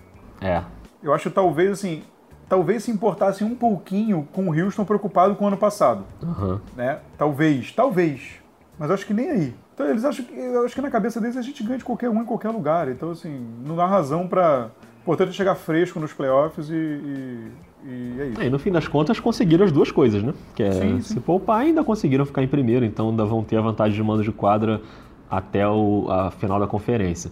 [0.42, 0.64] É.
[1.02, 2.04] Eu acho que talvez, assim,
[2.50, 6.04] talvez se importassem um pouquinho com o Houston preocupado com o ano passado.
[6.22, 6.60] Uhum.
[6.76, 7.00] Né?
[7.18, 8.42] Talvez, talvez.
[8.78, 9.56] Mas acho que nem aí.
[9.74, 12.10] Então eles acham que, eu acho que na cabeça deles a gente ganha de qualquer
[12.10, 12.90] um em qualquer lugar.
[12.90, 14.72] Então, assim, não dá razão para
[15.08, 17.52] Importante é chegar fresco nos playoffs e, e,
[17.86, 18.42] e é isso.
[18.42, 20.34] É, e no fim das contas conseguiram as duas coisas, né?
[20.56, 21.14] Que é sim, sim.
[21.14, 24.24] se poupar ainda conseguiram ficar em primeiro, então ainda vão ter a vantagem de mando
[24.24, 24.82] de quadra
[25.30, 27.32] até o, a final da conferência.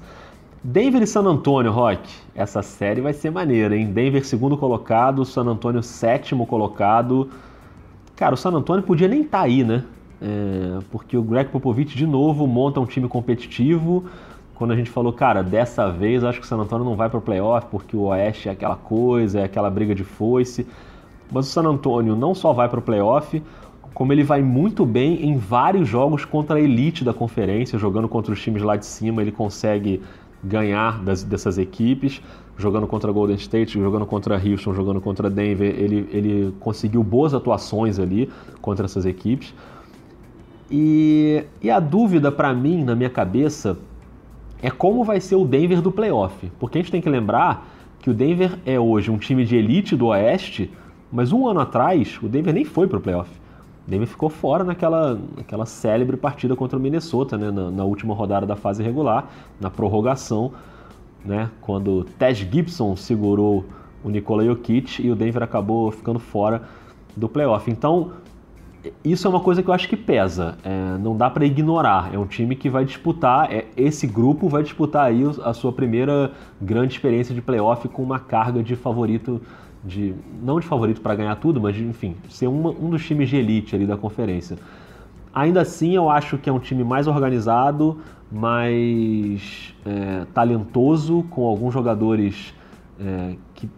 [0.64, 2.10] Denver e San Antonio, Rock.
[2.34, 3.88] Essa série vai ser maneira, hein?
[3.92, 7.30] Denver segundo colocado, San Antonio sétimo colocado.
[8.16, 9.84] Cara, o San Antonio podia nem estar tá aí, né?
[10.22, 14.06] É, porque o Greg Popovich de novo monta um time competitivo
[14.56, 17.20] quando a gente falou, cara, dessa vez acho que o San Antonio não vai para
[17.20, 20.66] o playoff porque o Oeste é aquela coisa, é aquela briga de foice.
[21.32, 23.42] Mas o San Antonio não só vai para o playoff,
[23.94, 28.34] como ele vai muito bem em vários jogos contra a elite da conferência, jogando contra
[28.34, 30.02] os times lá de cima, ele consegue
[30.44, 32.22] ganhar das, dessas equipes,
[32.58, 38.00] jogando contra Golden State, jogando contra Houston, jogando contra Denver, ele, ele conseguiu boas atuações
[38.00, 38.30] ali
[38.62, 39.54] contra essas equipes.
[40.70, 43.78] E, e a dúvida para mim, na minha cabeça,
[44.66, 46.52] é como vai ser o Denver do playoff.
[46.60, 47.68] Porque a gente tem que lembrar
[48.00, 50.72] que o Denver é hoje um time de elite do Oeste,
[51.12, 53.30] mas um ano atrás o Denver nem foi para o playoff.
[53.88, 58.16] O Denver ficou fora naquela, naquela célebre partida contra o Minnesota, né, na, na última
[58.16, 59.30] rodada da fase regular,
[59.62, 60.52] na prorrogação,
[61.24, 63.66] né, quando Ted Gibson segurou
[64.04, 66.64] o Nikola Jokic e o Denver acabou ficando fora
[67.16, 67.70] do playoff.
[67.70, 68.14] Então,
[69.04, 70.58] isso é uma coisa que eu acho que pesa.
[70.64, 72.14] É, não dá para ignorar.
[72.14, 76.32] É um time que vai disputar, é, esse grupo vai disputar aí a sua primeira
[76.62, 79.42] grande experiência de playoff com uma carga de favorito,
[79.84, 83.30] de não de favorito para ganhar tudo, mas de, enfim, ser uma, um dos times
[83.30, 84.58] de elite ali da conferência.
[85.34, 88.00] Ainda assim, eu acho que é um time mais organizado,
[88.32, 92.54] mais é, talentoso, com alguns jogadores
[93.00, 93.70] é, que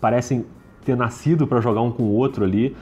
[0.00, 0.44] parecem
[0.84, 2.74] ter nascido para jogar um com o outro ali.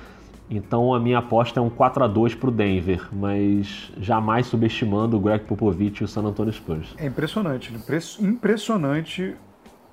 [0.50, 5.16] Então a minha aposta é um 4 a 2 para o Denver, mas jamais subestimando
[5.16, 6.92] o Greg Popovich e o San Antonio Spurs.
[6.98, 7.72] É impressionante,
[8.20, 9.36] impressionante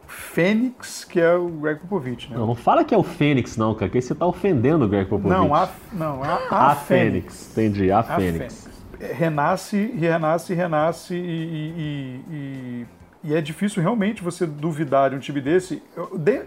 [0.08, 2.38] Fênix, que é o Greg Popovich, né?
[2.38, 5.08] Não, não fala que é o Fênix, não, cara, que você está ofendendo o Greg
[5.08, 5.38] Popovich.
[5.38, 7.52] Não, a, não, a, a, a Fênix.
[7.54, 7.58] Fênix.
[7.58, 8.38] Entendi, a, a Fênix.
[8.38, 8.68] Fênix.
[9.16, 12.86] Renasce, renasce, renasce e, e, e,
[13.26, 15.84] e, é difícil realmente você duvidar de um time desse
[16.18, 16.46] de,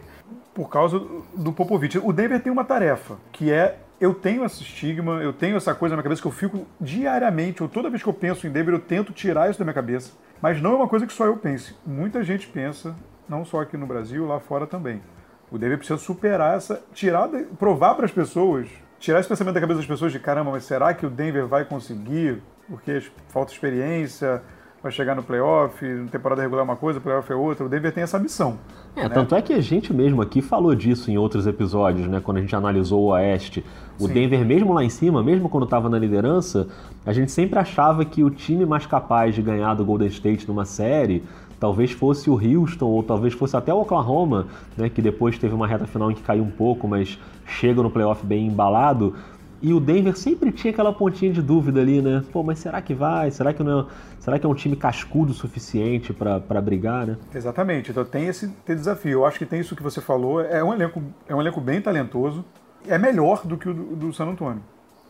[0.52, 1.00] por causa
[1.36, 1.98] do Popovich.
[1.98, 5.92] O Denver tem uma tarefa, que é eu tenho esse estigma, eu tenho essa coisa
[5.92, 8.74] na minha cabeça que eu fico diariamente, ou toda vez que eu penso em Denver,
[8.74, 10.12] eu tento tirar isso da minha cabeça.
[10.40, 11.76] Mas não é uma coisa que só eu pense.
[11.84, 12.96] Muita gente pensa,
[13.28, 15.02] não só aqui no Brasil, lá fora também.
[15.50, 19.80] O Denver precisa superar essa, tirar, provar para as pessoas, tirar esse pensamento da cabeça
[19.80, 22.42] das pessoas de caramba, mas será que o Denver vai conseguir?
[22.68, 24.42] Porque falta experiência,
[24.82, 27.66] vai chegar no playoff, temporada regular é uma coisa, playoff é outra.
[27.66, 28.58] O Denver tem essa missão.
[28.96, 29.08] É, né?
[29.08, 32.20] tanto é que a gente mesmo aqui falou disso em outros episódios, né?
[32.22, 33.64] Quando a gente analisou o Oeste.
[33.98, 34.14] O Sim.
[34.14, 36.66] Denver, mesmo lá em cima, mesmo quando estava na liderança,
[37.04, 40.64] a gente sempre achava que o time mais capaz de ganhar do Golden State numa
[40.64, 41.22] série
[41.60, 44.46] talvez fosse o Houston ou talvez fosse até o Oklahoma,
[44.78, 47.90] né, que depois teve uma reta final em que caiu um pouco, mas chega no
[47.90, 49.14] playoff bem embalado.
[49.62, 52.24] E o Denver sempre tinha aquela pontinha de dúvida ali, né?
[52.32, 53.30] Pô, mas será que vai?
[53.30, 53.86] Será que não é,
[54.18, 57.16] será que é um time cascudo o suficiente para brigar, né?
[57.34, 57.90] Exatamente.
[57.90, 59.12] Então tem esse tem desafio.
[59.12, 60.40] Eu acho que tem isso que você falou.
[60.40, 62.44] É um elenco, é um elenco bem talentoso.
[62.88, 64.62] É melhor do que o do, do San Antonio.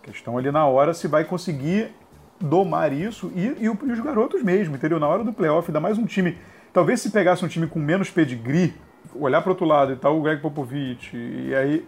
[0.03, 1.93] A questão ali na hora se vai conseguir
[2.41, 4.99] domar isso e, e, os garotos mesmo, entendeu?
[4.99, 6.39] Na hora do playoff, ainda mais um time.
[6.73, 8.75] Talvez se pegasse um time com menos pedigree,
[9.15, 11.87] olhar para outro lado e tal, o Greg Popovich, e aí,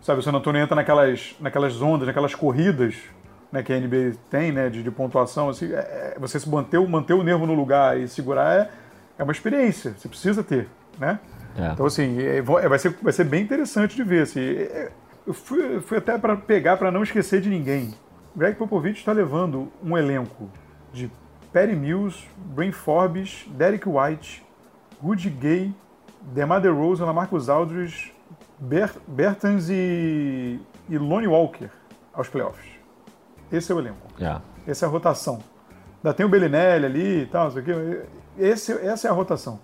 [0.00, 2.96] sabe, o San Antonio entra naquelas, naquelas ondas, naquelas corridas
[3.50, 6.80] né, que a NBA tem, né, de, de pontuação, assim, é, é, você se manter,
[6.86, 8.70] manter o nervo no lugar e segurar é,
[9.18, 11.18] é uma experiência, você precisa ter, né?
[11.56, 11.72] É.
[11.72, 14.22] Então, assim, é, é vai, ser, vai ser bem interessante de ver.
[14.22, 14.90] Assim, é,
[15.26, 17.94] eu fui, fui até para pegar para não esquecer de ninguém.
[18.36, 20.50] Greg Popovich está levando um elenco
[20.92, 21.10] de
[21.52, 24.44] Perry Mills, Brain Forbes, Derek White,
[25.02, 25.74] Rudy Gay,
[26.20, 28.12] DeMar DeRozan, Lamarcus Aldridge,
[28.58, 31.68] Ber Bertans e, e Lonnie Walker
[32.12, 32.66] aos playoffs.
[33.52, 34.08] Esse é o elenco.
[34.18, 34.42] Yeah.
[34.66, 35.38] Essa é a rotação.
[36.02, 37.70] Ainda tem o Bellinelli ali e tal, isso aqui.
[38.38, 39.58] Esse, essa é a rotação.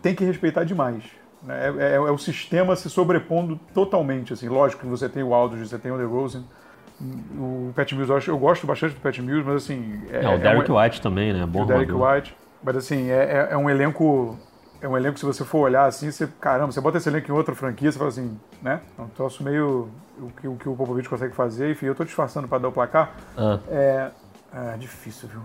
[0.00, 1.04] Tem que respeitar demais.
[1.42, 1.68] Né?
[1.78, 4.32] É, é, é, o sistema se sobrepondo totalmente.
[4.32, 4.48] Assim.
[4.48, 6.44] Lógico que você tem o Aldridge, você tem o DeRozan,
[7.00, 10.02] o Pat Mills, eu, acho, eu gosto bastante do Pat Mills, mas assim.
[10.10, 11.46] É, é o Derek é um, White também, né?
[11.46, 12.36] Bom o Derek White.
[12.62, 14.36] Mas assim, é, é, um elenco.
[14.80, 16.28] É um elenco, se você for olhar assim, você.
[16.40, 18.80] Caramba, você bota esse elenco em outra franquia, você fala assim, né?
[18.98, 19.88] É um troço meio.
[20.20, 22.72] O que o, que o Popovich consegue fazer, enfim, eu tô disfarçando para dar o
[22.72, 23.12] placar.
[23.36, 23.58] Ah.
[23.68, 24.10] É,
[24.52, 25.42] é difícil, viu?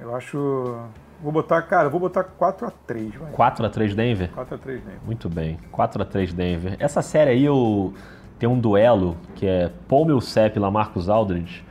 [0.00, 0.78] Eu acho.
[1.22, 3.12] Vou botar, cara, vou botar 4x3.
[3.32, 4.30] 4x3 Denver?
[4.36, 4.98] 4x3 Denver.
[5.04, 5.58] Muito bem.
[5.72, 6.76] 4x3 Denver.
[6.78, 7.94] Essa série aí eu
[8.38, 11.64] tem um duelo que é Paul Millsap e Lamarcus Aldridge,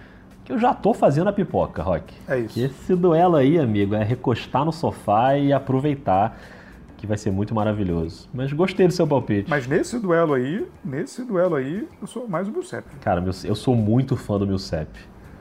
[0.44, 2.14] que eu já tô fazendo a pipoca, Rock.
[2.28, 2.60] É isso.
[2.60, 6.38] esse duelo aí, amigo, é recostar no sofá e aproveitar,
[7.06, 8.28] que vai ser muito maravilhoso.
[8.34, 9.50] Mas gostei do seu palpite.
[9.50, 12.86] Mas nesse duelo aí, nesse duelo aí, eu sou mais o Millsap.
[13.02, 14.90] Cara, eu sou muito fã do Millsap.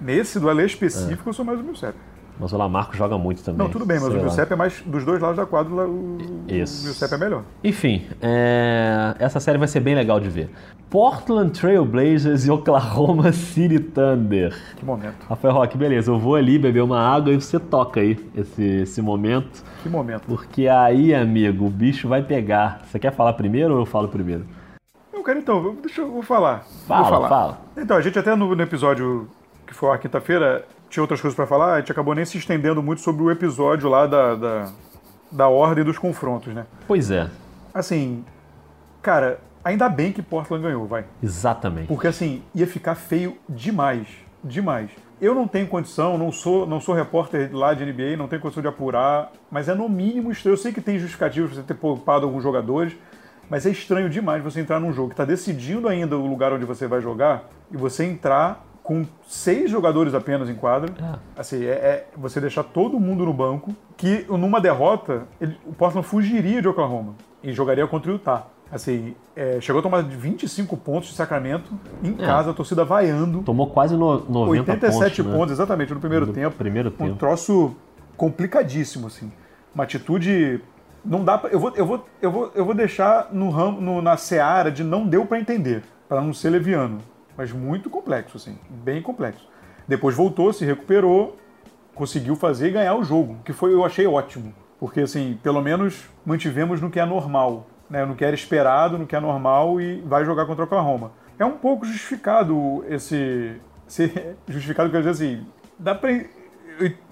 [0.01, 1.31] Nesse duelo específico, é.
[1.31, 1.95] eu sou mais o Millsap.
[2.39, 3.65] Mas o Lamarco joga muito também.
[3.65, 6.19] Não, tudo bem, mas o Giuseppe é mais dos dois lados da quadra, o
[6.49, 6.87] Isso.
[6.87, 7.43] Giuseppe é melhor.
[7.63, 9.15] Enfim, é...
[9.19, 10.51] essa série vai ser bem legal de ver.
[10.91, 14.57] Portland Trail Blazers e Oklahoma City Thunder.
[14.77, 15.27] Que momento.
[15.29, 19.03] Rafael Roque, beleza, eu vou ali beber uma água e você toca aí esse, esse
[19.03, 19.65] momento.
[19.83, 20.23] Que momento.
[20.27, 22.83] Porque aí, amigo, o bicho vai pegar.
[22.87, 24.45] Você quer falar primeiro ou eu falo primeiro?
[25.13, 26.65] Eu quero então, deixa eu vou falar.
[26.87, 27.29] Fala, vou falar.
[27.29, 27.59] fala.
[27.77, 29.29] Então, a gente até no, no episódio
[29.67, 32.81] que foi a quinta-feira, tinha outras coisas para falar, a gente acabou nem se estendendo
[32.81, 34.73] muito sobre o episódio lá da, da,
[35.31, 36.67] da ordem dos confrontos, né?
[36.87, 37.29] Pois é.
[37.75, 38.25] Assim,
[39.03, 41.05] cara, ainda bem que Portland ganhou, vai.
[41.21, 41.89] Exatamente.
[41.89, 44.07] Porque assim, ia ficar feio demais,
[44.43, 44.89] demais.
[45.21, 48.63] Eu não tenho condição, não sou, não sou repórter lá de NBA, não tenho condição
[48.63, 50.53] de apurar, mas é no mínimo estranho.
[50.55, 52.97] Eu sei que tem justificativos pra você ter poupado alguns jogadores,
[53.51, 56.65] mas é estranho demais você entrar num jogo que está decidindo ainda o lugar onde
[56.65, 60.93] você vai jogar e você entrar com seis jogadores apenas em quadra.
[61.03, 61.41] É.
[61.41, 66.07] Assim, é, é, você deixar todo mundo no banco, que numa derrota, ele, o Portland
[66.07, 68.47] fugiria de Oklahoma e jogaria contra o Utah.
[68.71, 72.27] Assim, é, chegou a tomar 25 pontos de Sacramento em é.
[72.27, 73.43] casa, a torcida vaiando.
[73.43, 75.39] Tomou quase no, 90 87 pontos, né?
[75.39, 76.57] pontos, exatamente, no primeiro no tempo.
[76.57, 77.11] Primeiro tempo.
[77.11, 77.75] Um troço
[78.19, 79.33] complicadíssimo, assim.
[79.75, 80.61] Uma atitude
[81.03, 84.03] não dá pra, eu vou eu vou eu vou eu vou deixar no, ram, no
[84.03, 87.01] na seara de não deu para entender para não ser leviano
[87.37, 89.49] mas muito complexo, assim, bem complexo.
[89.87, 91.37] Depois voltou, se recuperou,
[91.95, 96.09] conseguiu fazer e ganhar o jogo, que foi eu achei ótimo, porque assim, pelo menos
[96.25, 100.01] mantivemos no que é normal, né, no que era esperado, no que é normal e
[100.03, 101.13] vai jogar contra o Oklahoma.
[101.39, 103.61] É um pouco justificado esse,
[104.49, 105.47] justificado quer dizer assim,
[105.79, 106.11] dá pra,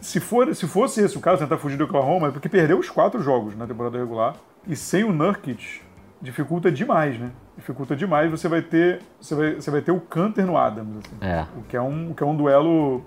[0.01, 2.91] se for se fosse esse o caso tentar fugir do Oklahoma, é porque perdeu os
[2.91, 4.35] quatro jogos na temporada regular
[4.67, 5.83] e sem o Nurkic
[6.21, 7.31] dificulta demais, né?
[7.57, 8.31] Dificulta demais.
[8.31, 11.47] Você vai ter, você vai, você vai ter o Canter no Adams, assim, é.
[11.57, 13.05] o que é um, o que é um duelo,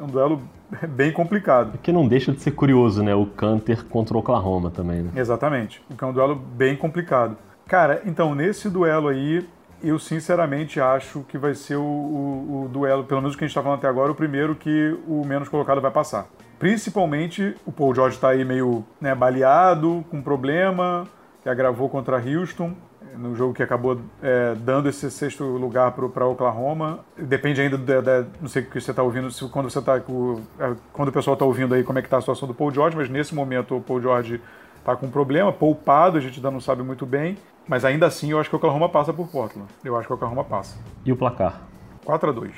[0.00, 0.42] um duelo
[0.90, 1.78] bem complicado.
[1.78, 3.14] Que não deixa de ser curioso, né?
[3.14, 5.10] O Canter contra o Oklahoma também, né?
[5.14, 5.82] Exatamente.
[5.90, 7.36] O que é um duelo bem complicado.
[7.66, 9.48] Cara, então nesse duelo aí,
[9.82, 13.46] eu sinceramente acho que vai ser o, o, o duelo, pelo menos o que a
[13.46, 16.26] gente está falando até agora, o primeiro que o menos colocado vai passar.
[16.58, 21.06] Principalmente o Paul George está aí meio né, baleado, com problema
[21.42, 22.72] que agravou contra Houston.
[23.18, 27.00] No jogo que acabou é, dando esse sexto lugar para Oklahoma.
[27.16, 29.96] Depende ainda, do, da, não sei o que você está ouvindo, se, quando, você tá,
[29.96, 32.72] é, quando o pessoal está ouvindo aí como é que está a situação do Paul
[32.72, 34.40] George, mas nesse momento o Paul George
[34.78, 38.30] está com um problema, poupado, a gente ainda não sabe muito bem, mas ainda assim
[38.30, 39.68] eu acho que o Oklahoma passa por Portland.
[39.84, 40.76] Eu acho que o Oklahoma passa.
[41.04, 41.60] E o placar?
[42.04, 42.52] 4 a 2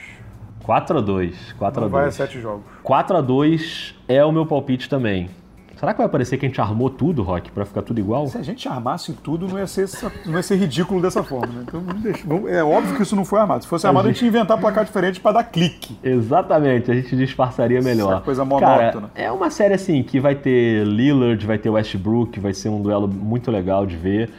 [0.64, 2.64] 4 a 2 4 não a 2 vai a 7 jogos.
[2.82, 5.30] 4 a 2 é o meu palpite também.
[5.76, 8.26] Será que vai parecer que a gente armou tudo, Rock, para ficar tudo igual?
[8.28, 9.86] Se a gente armasse tudo, não ia ser,
[10.24, 11.52] não ia ser ridículo dessa forma.
[11.52, 11.64] Né?
[11.68, 13.62] Então, deixa, é óbvio que isso não foi armado.
[13.62, 15.98] Se fosse armado, a gente ia inventar placar diferente para dar clique.
[16.02, 18.14] Exatamente, a gente disfarçaria melhor.
[18.14, 19.08] Essa coisa monótona.
[19.08, 22.80] Cara, é uma série assim que vai ter Lillard, vai ter Westbrook, vai ser um
[22.80, 24.30] duelo muito legal de ver.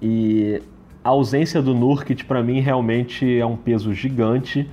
[0.00, 0.60] E
[1.02, 4.68] a ausência do Nurkic, para mim, realmente é um peso gigante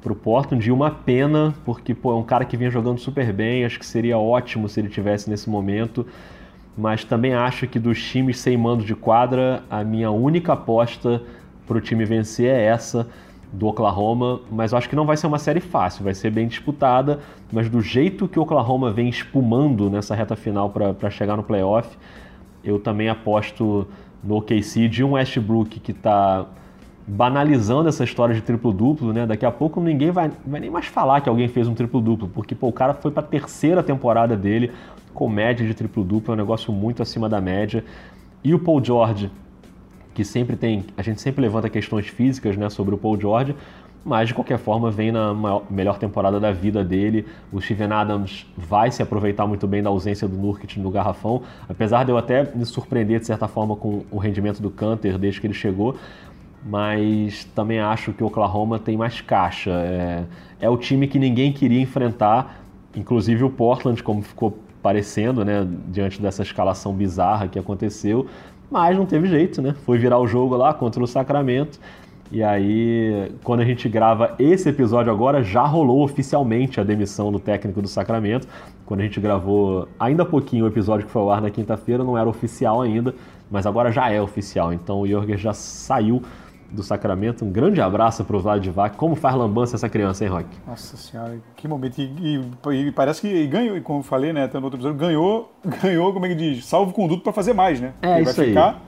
[0.00, 3.64] pro Portland e uma pena, porque pô, é um cara que vinha jogando super bem,
[3.64, 6.06] acho que seria ótimo se ele tivesse nesse momento,
[6.76, 11.22] mas também acho que dos times sem mando de quadra, a minha única aposta
[11.66, 13.08] pro time vencer é essa
[13.52, 17.20] do Oklahoma, mas acho que não vai ser uma série fácil, vai ser bem disputada,
[17.50, 21.96] mas do jeito que o Oklahoma vem espumando nessa reta final para chegar no playoff,
[22.62, 23.86] eu também aposto
[24.22, 26.46] no OKC de um Westbrook que está
[27.08, 29.24] banalizando essa história de triplo-duplo, né?
[29.24, 32.54] Daqui a pouco ninguém vai, vai nem mais falar que alguém fez um triplo-duplo, porque
[32.54, 34.70] pô, o cara foi para a terceira temporada dele
[35.14, 37.82] com média de triplo-duplo, é um negócio muito acima da média.
[38.44, 39.30] E o Paul George,
[40.12, 43.56] que sempre tem, a gente sempre levanta questões físicas, né, sobre o Paul George,
[44.04, 47.26] mas de qualquer forma vem na maior, melhor temporada da vida dele.
[47.52, 52.04] O Steven Adams vai se aproveitar muito bem da ausência do Nurkic no garrafão, apesar
[52.04, 55.46] de eu até me surpreender de certa forma com o rendimento do Canter desde que
[55.46, 55.96] ele chegou,
[56.64, 59.70] mas também acho que o Oklahoma tem mais caixa.
[59.70, 60.24] É,
[60.60, 62.62] é o time que ninguém queria enfrentar,
[62.94, 68.26] inclusive o Portland, como ficou parecendo, né, diante dessa escalação bizarra que aconteceu,
[68.70, 69.74] mas não teve jeito, né?
[69.84, 71.80] Foi virar o jogo lá contra o Sacramento.
[72.30, 77.40] E aí, quando a gente grava esse episódio agora, já rolou oficialmente a demissão do
[77.40, 78.46] técnico do Sacramento.
[78.84, 82.04] Quando a gente gravou ainda há pouquinho o episódio que foi ao ar na quinta-feira,
[82.04, 83.14] não era oficial ainda,
[83.50, 84.74] mas agora já é oficial.
[84.74, 86.22] Então o Jorger já saiu
[86.70, 87.44] do Sacramento.
[87.44, 88.96] Um grande abraço para o Vladivac.
[88.96, 90.46] Como faz lambança essa criança, hein, Rock?
[90.66, 91.98] Nossa senhora, que momento.
[91.98, 95.52] E, e, e parece que ganhou, como eu falei, né, até no outro episódio, ganhou,
[95.82, 97.92] ganhou, como é que diz, salvo conduto para fazer mais, né?
[98.02, 98.82] É, Ele isso vai ficar.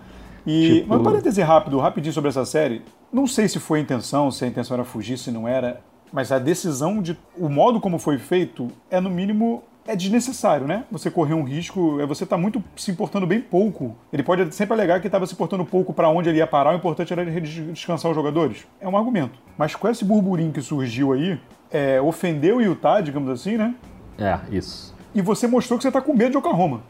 [0.46, 0.88] E, tipo...
[0.88, 2.82] Mas um parêntese rápido, rapidinho sobre essa série.
[3.12, 5.80] Não sei se foi a intenção, se a intenção era fugir, se não era.
[6.12, 7.16] Mas a decisão de.
[7.36, 10.84] O modo como foi feito é, no mínimo, é desnecessário, né?
[10.90, 13.96] Você correr um risco, é você tá muito se importando bem pouco.
[14.12, 16.76] Ele pode sempre alegar que estava se importando pouco para onde ele ia parar, o
[16.76, 18.66] importante era descansar os jogadores.
[18.80, 19.38] É um argumento.
[19.58, 21.38] Mas com esse burburinho que surgiu aí,
[21.70, 23.74] é, ofendeu o Utah, digamos assim, né?
[24.18, 24.94] É, isso.
[25.14, 26.82] E você mostrou que você tá com medo de Oklahoma.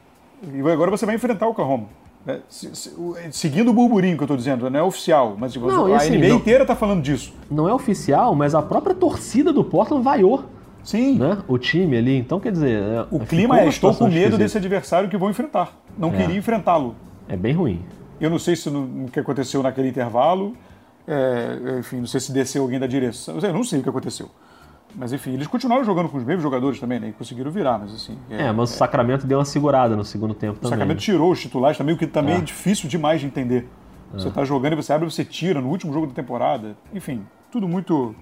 [0.43, 1.87] E agora você vai enfrentar o Oklahoma.
[2.27, 2.41] É,
[3.31, 6.29] seguindo o burburinho que eu tô dizendo, não é oficial, mas não, a assim, NBA
[6.29, 7.33] não, inteira tá falando disso.
[7.51, 10.45] Não é oficial, mas a própria torcida do Portland vaiou.
[10.83, 11.19] Sim.
[11.19, 11.39] Né?
[11.47, 12.83] O time ali, então quer dizer.
[12.83, 15.73] É, o clima é: estou com medo desse adversário que vou enfrentar.
[15.97, 16.17] Não é.
[16.17, 16.95] queria enfrentá-lo.
[17.29, 17.83] É bem ruim.
[18.21, 20.55] Eu não sei se o que aconteceu naquele intervalo.
[21.07, 23.39] É, enfim, não sei se desceu alguém da direção.
[23.39, 24.31] Eu não sei o que aconteceu.
[24.95, 27.09] Mas enfim, eles continuaram jogando com os mesmos jogadores também, né?
[27.09, 28.19] E conseguiram virar, mas assim.
[28.29, 30.69] É, é mas o Sacramento deu uma segurada no segundo tempo o também.
[30.69, 31.03] O Sacramento né?
[31.03, 33.69] tirou os titulares também, o que também é, é difícil demais de entender.
[34.13, 36.77] Você está jogando e você abre e você tira no último jogo da temporada.
[36.93, 38.15] Enfim, tudo muito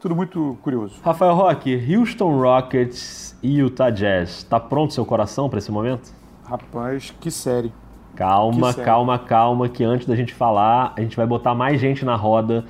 [0.00, 1.00] tudo muito curioso.
[1.02, 4.44] Rafael Roque, Houston Rockets e Utah Jazz.
[4.44, 6.12] Tá pronto seu coração para esse momento?
[6.44, 7.72] Rapaz, que série.
[8.14, 9.28] Calma, que calma, série.
[9.28, 12.64] calma, que antes da gente falar, a gente vai botar mais gente na roda,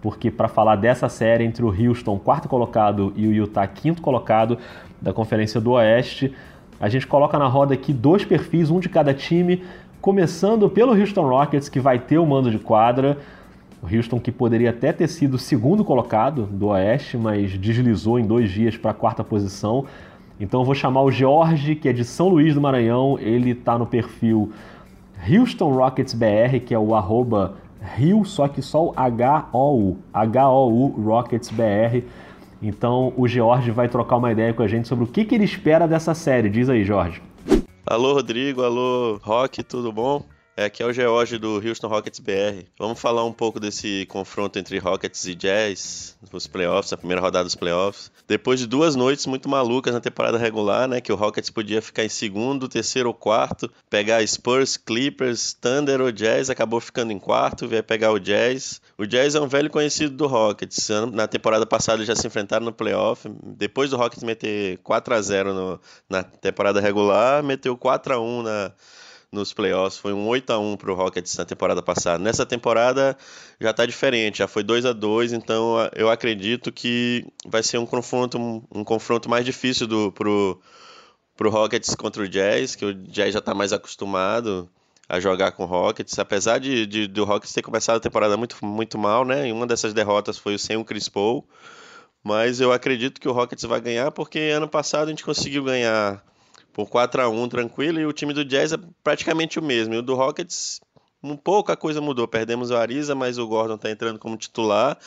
[0.00, 4.58] porque para falar dessa série entre o Houston, quarto colocado, e o Utah, quinto colocado
[5.00, 6.34] da Conferência do Oeste,
[6.80, 9.64] a gente coloca na roda aqui dois perfis, um de cada time,
[10.00, 13.18] começando pelo Houston Rockets, que vai ter o mando de quadra.
[13.92, 18.76] Houston que poderia até ter sido segundo colocado do Oeste, mas deslizou em dois dias
[18.76, 19.84] para a quarta posição.
[20.38, 23.18] Então eu vou chamar o George, que é de São Luís do Maranhão.
[23.20, 24.52] Ele está no perfil
[25.28, 27.54] Houston Rockets BR, que é o arroba
[27.96, 29.98] Rio, só que só o H-O-U.
[30.12, 32.04] H-O-U Rockets BR.
[32.62, 35.44] Então o George vai trocar uma ideia com a gente sobre o que, que ele
[35.44, 36.48] espera dessa série.
[36.48, 37.22] Diz aí, Jorge.
[37.86, 38.62] Alô, Rodrigo.
[38.62, 40.24] Alô, Rock, tudo bom?
[40.56, 42.64] É, aqui é o George do Houston Rockets BR.
[42.78, 47.42] Vamos falar um pouco desse confronto entre Rockets e Jazz nos playoffs, a primeira rodada
[47.42, 48.08] dos playoffs.
[48.28, 52.04] Depois de duas noites muito malucas na temporada regular, né, que o Rockets podia ficar
[52.04, 57.66] em segundo, terceiro ou quarto, pegar Spurs, Clippers, Thunder ou Jazz, acabou ficando em quarto,
[57.66, 58.80] veio pegar o Jazz.
[58.96, 60.88] O Jazz é um velho conhecido do Rockets.
[61.12, 63.28] Na temporada passada eles já se enfrentaram no playoff.
[63.42, 68.42] Depois do Rockets meter 4 a 0 no, na temporada regular, meteu 4 a 1
[68.44, 68.72] na
[69.34, 69.98] nos playoffs.
[69.98, 72.18] Foi um 8 a 1 para o Rockets na temporada passada.
[72.22, 73.16] Nessa temporada
[73.60, 77.86] já está diferente, já foi 2 a 2 então eu acredito que vai ser um
[77.86, 80.60] confronto, um confronto mais difícil do, pro
[81.50, 84.68] Rockets contra o Jazz, que o Jazz já está mais acostumado
[85.08, 88.56] a jogar com o Rockets, apesar de, de, do Rockets ter começado a temporada muito,
[88.64, 89.48] muito mal, né?
[89.48, 91.46] E uma dessas derrotas foi sem o Chris Paul.
[92.22, 96.24] Mas eu acredito que o Rockets vai ganhar porque ano passado a gente conseguiu ganhar
[96.74, 99.94] por 4 a 1 tranquilo e o time do Jazz é praticamente o mesmo.
[99.94, 100.80] E o do Rockets,
[101.22, 102.26] um pouca coisa mudou.
[102.26, 104.98] Perdemos o Ariza, mas o Gordon está entrando como titular.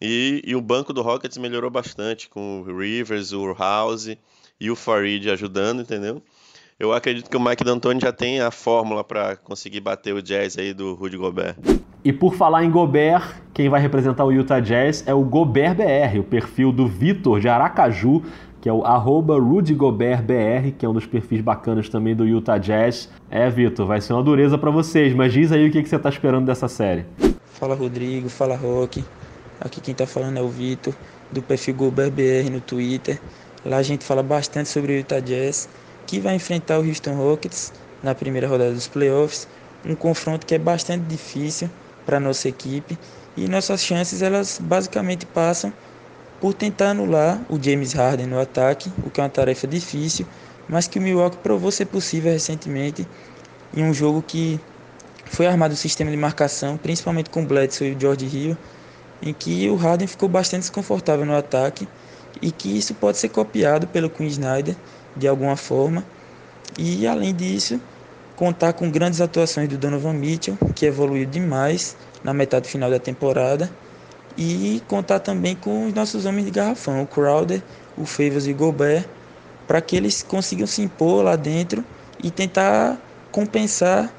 [0.00, 4.16] E, e, o banco do Rockets melhorou bastante com o Rivers, o House
[4.58, 6.22] e o Farid ajudando, entendeu?
[6.78, 10.56] Eu acredito que o Mike D'Antoni já tem a fórmula para conseguir bater o Jazz
[10.56, 11.56] aí do Rudy Gobert.
[12.02, 16.18] E por falar em Gobert, quem vai representar o Utah Jazz é o Gobert BR,
[16.18, 18.22] o perfil do Vitor de Aracaju,
[18.60, 19.36] que é o arroba
[20.78, 23.08] que é um dos perfis bacanas também do Utah Jazz.
[23.30, 25.96] É, Vitor, vai ser uma dureza para vocês, mas diz aí o que, que você
[25.96, 27.06] está esperando dessa série.
[27.46, 29.04] Fala Rodrigo, fala Rock.
[29.60, 30.94] Aqui quem está falando é o Vitor,
[31.30, 33.20] do perfil GobertBR no Twitter.
[33.64, 35.68] Lá a gente fala bastante sobre o Utah Jazz
[36.06, 39.46] que vai enfrentar o Houston Rockets na primeira rodada dos playoffs,
[39.86, 41.70] um confronto que é bastante difícil
[42.04, 42.98] para nossa equipe
[43.36, 45.72] e nossas chances elas basicamente passam
[46.40, 50.26] por tentar anular o James Harden no ataque, o que é uma tarefa difícil,
[50.68, 53.06] mas que o Milwaukee provou ser possível recentemente
[53.76, 54.58] em um jogo que
[55.26, 58.56] foi armado o sistema de marcação, principalmente com Bledsoe e o George Hill,
[59.22, 61.86] em que o Harden ficou bastante desconfortável no ataque
[62.40, 64.74] e que isso pode ser copiado pelo Quinn Snyder
[65.16, 66.04] de alguma forma.
[66.78, 67.80] E além disso,
[68.34, 73.70] contar com grandes atuações do Donovan Mitchell, que evoluiu demais na metade final da temporada.
[74.42, 77.62] E contar também com os nossos homens de garrafão, o Crowder,
[77.94, 79.04] o Favors e o Gobert,
[79.68, 81.84] para que eles consigam se impor lá dentro
[82.24, 82.96] e tentar
[83.30, 84.10] compensar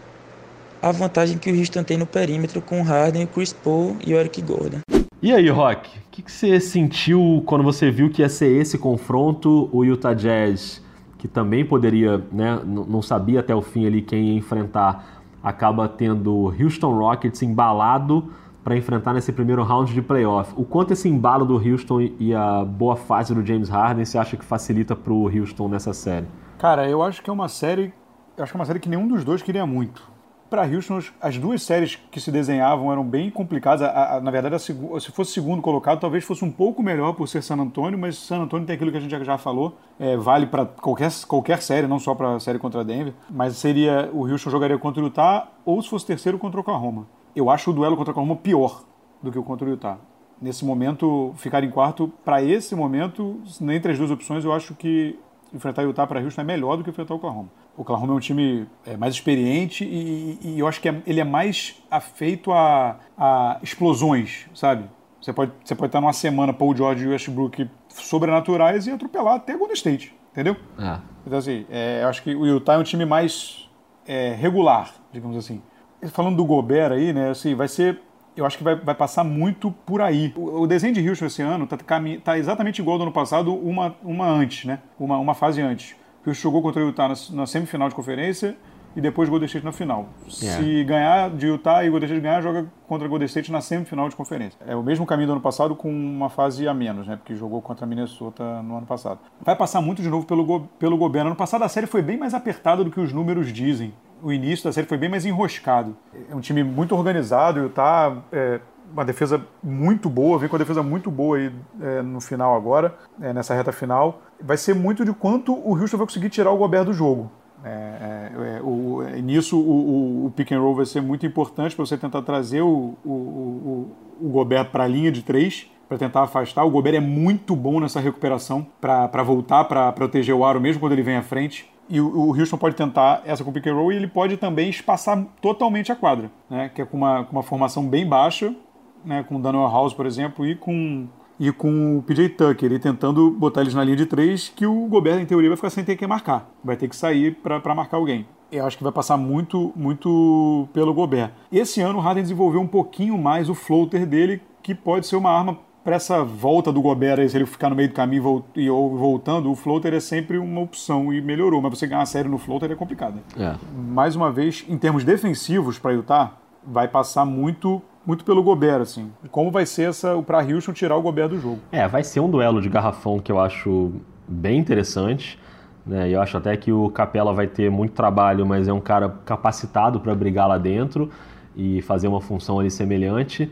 [0.79, 4.13] a vantagem que o Houston tem no perímetro com o Harden, o Chris Paul e
[4.13, 4.77] o Eric Gordon.
[5.23, 8.77] E aí, Rock, o que, que, você sentiu quando você viu que ia ser esse
[8.77, 9.69] confronto?
[9.71, 10.83] O Utah Jazz,
[11.17, 16.53] que também poderia, né, não sabia até o fim ali quem ia enfrentar, acaba tendo
[16.59, 18.31] Houston Rockets embalado
[18.63, 20.53] para enfrentar nesse primeiro round de playoff.
[20.55, 24.37] O quanto esse embalo do Houston e a boa fase do James Harden você acha
[24.37, 26.27] que facilita para o Houston nessa série?
[26.57, 27.93] Cara, eu acho que é uma série,
[28.37, 30.11] acho que é uma série que nenhum dos dois queria muito
[30.51, 33.83] para Houston, as duas séries que se desenhavam eram bem complicadas.
[33.83, 34.73] A, a, na verdade, a, se
[35.13, 38.67] fosse segundo colocado, talvez fosse um pouco melhor por ser San Antonio, mas San Antonio
[38.67, 42.13] tem aquilo que a gente já falou, é, vale para qualquer, qualquer série, não só
[42.13, 43.13] para a série contra Denver.
[43.29, 47.07] Mas seria o Houston jogaria contra o Utah ou se fosse terceiro contra o Oklahoma.
[47.35, 48.83] Eu acho o duelo contra o Oklahoma pior
[49.21, 49.97] do que o contra o Utah.
[50.41, 55.17] Nesse momento, ficar em quarto, para esse momento, entre as duas opções, eu acho que
[55.53, 57.49] enfrentar o Utah para Houston é melhor do que enfrentar o Oklahoma.
[57.77, 61.19] O Oklahoma é um time é, mais experiente e, e, eu acho que é, ele
[61.19, 64.85] é mais afeito a, a, explosões, sabe?
[65.21, 69.55] Você pode, você pode estar numa semana Paul George e Westbrook sobrenaturais e atropelar até
[69.55, 70.55] Golden State, entendeu?
[70.79, 70.99] É.
[71.25, 73.69] Então, assim, é, eu acho que o Utah é um time mais
[74.07, 75.61] é, regular, digamos assim.
[76.09, 77.99] Falando do Gobert aí, né, assim, vai ser
[78.35, 80.33] eu acho que vai, vai passar muito por aí.
[80.35, 81.77] O, o desenho de Houston esse ano está
[82.23, 84.79] tá exatamente igual ao do ano passado, uma, uma antes, né?
[84.99, 85.95] Uma, uma fase antes.
[86.25, 88.55] O Houston jogou contra o Utah na, na semifinal de conferência
[88.95, 90.09] e depois Golden State na final.
[90.41, 90.61] Yeah.
[90.61, 94.15] Se ganhar de Utah e Golden State ganhar, joga contra Golden State na semifinal de
[94.15, 94.59] conferência.
[94.65, 97.15] É o mesmo caminho do ano passado com uma fase a menos, né?
[97.15, 99.19] Porque jogou contra Minnesota no ano passado.
[99.41, 101.29] Vai passar muito de novo pelo, pelo governo.
[101.29, 103.93] Ano passado a série foi bem mais apertada do que os números dizem.
[104.21, 105.95] O início da série foi bem mais enroscado.
[106.29, 108.59] É um time muito organizado, o Utah é,
[108.91, 111.51] uma defesa muito boa, vem com a defesa muito boa aí
[111.81, 114.21] é, no final agora, é, nessa reta final.
[114.39, 117.31] Vai ser muito de quanto o Houston vai conseguir tirar o Gobert do jogo.
[117.63, 121.75] É, é, é o, nisso o, o, o, pick and roll vai ser muito importante
[121.75, 123.87] para você tentar trazer o, o,
[124.19, 126.65] o Gobert para a linha de três, para tentar afastar.
[126.65, 130.93] O Gobert é muito bom nessa recuperação para voltar para proteger o aro mesmo quando
[130.93, 131.71] ele vem à frente.
[131.91, 134.69] E o, o Houston pode tentar essa com pick and roll e ele pode também
[134.69, 136.71] espaçar totalmente a quadra, né?
[136.73, 138.55] que é com uma, com uma formação bem baixa,
[139.03, 139.23] né?
[139.27, 143.31] com o Daniel House, por exemplo, e com e com o PJ Tucker, ele tentando
[143.31, 145.95] botar eles na linha de três, que o Gobert, em teoria, vai ficar sem ter
[145.95, 146.47] que marcar.
[146.63, 148.27] Vai ter que sair para marcar alguém.
[148.51, 151.31] Eu acho que vai passar muito, muito pelo Gobert.
[151.51, 155.31] Esse ano o Harden desenvolveu um pouquinho mais o floater dele, que pode ser uma
[155.31, 159.51] arma para essa volta do Gobert, se ele ficar no meio do caminho e voltando,
[159.51, 162.75] o floater é sempre uma opção e melhorou, mas você ganhar sério no floater é
[162.75, 163.19] complicado.
[163.37, 163.55] É.
[163.75, 166.33] Mais uma vez, em termos defensivos para Utah,
[166.65, 169.11] vai passar muito muito pelo Gobert, assim.
[169.29, 171.59] Como vai ser essa para Houston tirar o Gobert do jogo?
[171.71, 173.91] É, vai ser um duelo de garrafão que eu acho
[174.27, 175.37] bem interessante.
[175.85, 176.09] Né?
[176.09, 179.99] Eu acho até que o Capela vai ter muito trabalho, mas é um cara capacitado
[179.99, 181.11] para brigar lá dentro
[181.55, 183.51] e fazer uma função ali semelhante.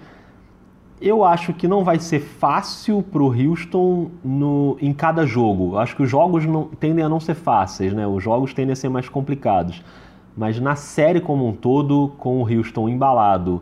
[1.02, 5.78] Eu acho que não vai ser fácil para o Houston no, em cada jogo.
[5.78, 8.06] Acho que os jogos não, tendem a não ser fáceis, né?
[8.06, 9.82] Os jogos tendem a ser mais complicados.
[10.36, 13.62] Mas na série como um todo, com o Houston embalado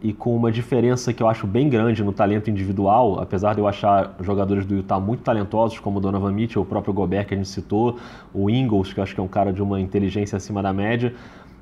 [0.00, 3.68] e com uma diferença que eu acho bem grande no talento individual, apesar de eu
[3.68, 7.36] achar jogadores do Utah muito talentosos, como o Donovan Mitchell, o próprio Gobert que a
[7.36, 7.98] gente citou,
[8.32, 11.14] o Ingles, que eu acho que é um cara de uma inteligência acima da média,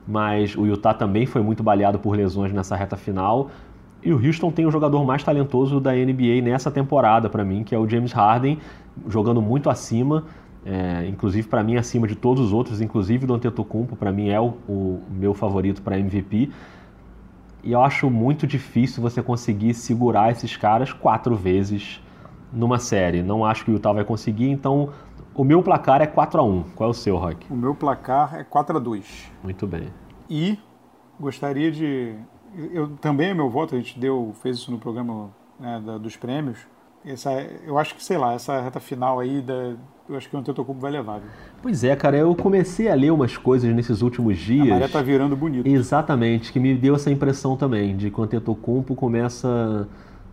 [0.06, 3.50] mas o Utah também foi muito baleado por lesões nessa reta final.
[4.06, 7.74] E o Houston tem o jogador mais talentoso da NBA nessa temporada, para mim, que
[7.74, 8.56] é o James Harden,
[9.08, 10.22] jogando muito acima,
[10.64, 14.40] é, inclusive para mim acima de todos os outros, inclusive do Antetokounmpo, para mim é
[14.40, 16.50] o, o meu favorito para MVP.
[17.64, 22.00] E eu acho muito difícil você conseguir segurar esses caras quatro vezes
[22.52, 23.24] numa série.
[23.24, 24.90] Não acho que o Utah vai conseguir, então
[25.34, 27.52] o meu placar é 4 a 1 Qual é o seu, Rock?
[27.52, 29.88] O meu placar é 4 a 2 Muito bem.
[30.30, 30.56] E
[31.18, 32.14] gostaria de.
[32.72, 35.30] Eu também é meu voto, a gente deu, fez isso no programa
[35.60, 36.58] né, da, dos prêmios.
[37.04, 37.32] Essa,
[37.64, 39.74] eu acho que, sei lá, essa reta final aí da,
[40.08, 41.18] eu acho que o Antetokounmpo vai levar.
[41.18, 41.28] Viu?
[41.62, 44.66] Pois é, cara, eu comecei a ler umas coisas nesses últimos dias.
[44.66, 45.66] A maré tá virando bonito.
[45.66, 49.88] Exatamente, que me deu essa impressão também, de que o Antetokounmpo começa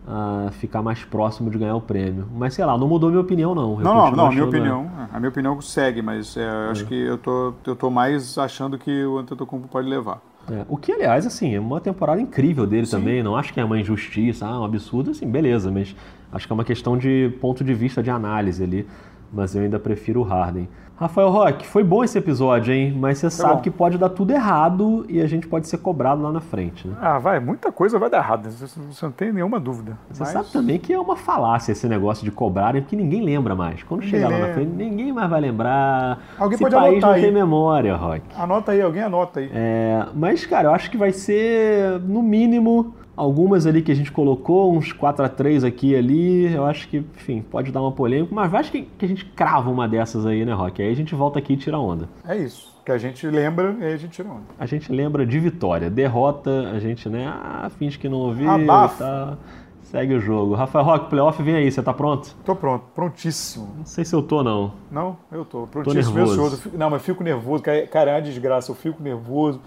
[0.08, 2.28] a ficar mais próximo de ganhar o prêmio.
[2.36, 3.80] Mas sei lá, não mudou minha opinião não.
[3.80, 6.84] Eu não, não, não, a minha opinião, a minha opinião segue, mas é, eu acho
[6.84, 6.88] é.
[6.88, 10.22] que eu tô, eu tô mais achando que o Antetokounmpo pode levar.
[10.52, 12.98] É, o que, aliás, assim, é uma temporada incrível dele Sim.
[12.98, 13.24] também.
[13.24, 15.96] Não acho que é uma injustiça, ah, um absurdo, assim, beleza, mas
[16.32, 18.86] acho que é uma questão de ponto de vista de análise ali
[19.34, 20.70] mas eu ainda prefiro o Harden.
[21.04, 22.96] Rafael Roque, foi bom esse episódio, hein?
[22.98, 23.62] Mas você sabe bom.
[23.62, 26.96] que pode dar tudo errado e a gente pode ser cobrado lá na frente, né?
[27.02, 29.98] Ah, vai, muita coisa vai dar errado, você não tem nenhuma dúvida.
[30.10, 30.32] Você mas...
[30.32, 33.84] sabe também que é uma falácia esse negócio de cobrarem, porque ninguém lembra mais.
[33.84, 36.20] Quando chegar lá na frente, ninguém mais vai lembrar.
[36.38, 37.22] Alguém esse pode país anotar não aí.
[37.22, 38.22] tem memória, Roque.
[38.38, 39.52] Anota aí, alguém anota aí.
[39.54, 44.12] É, mas, cara, eu acho que vai ser, no mínimo, Algumas ali que a gente
[44.12, 47.92] colocou, uns 4 a 3 aqui e ali, eu acho que, enfim, pode dar uma
[47.92, 50.82] polêmica, mas acho que, que a gente crava uma dessas aí, né, Rock?
[50.82, 52.10] Aí a gente volta aqui e tira onda.
[52.28, 54.44] É isso, que a gente lembra e aí a gente tira onda.
[54.58, 59.04] A gente lembra de vitória, derrota, a gente, né, ah, finge que não ouviu Abafa.
[59.04, 59.38] tá...
[59.84, 60.56] Segue o jogo.
[60.56, 62.36] Rafael Rock, playoff, vem aí, você tá pronto?
[62.44, 63.76] Tô pronto, prontíssimo.
[63.78, 64.74] Não sei se eu tô, não.
[64.90, 65.68] Não, eu tô.
[65.68, 66.72] Prontíssimo, tô nervoso.
[66.74, 68.72] Não, mas fico nervoso, cara, é uma desgraça.
[68.72, 69.62] Eu fico nervoso,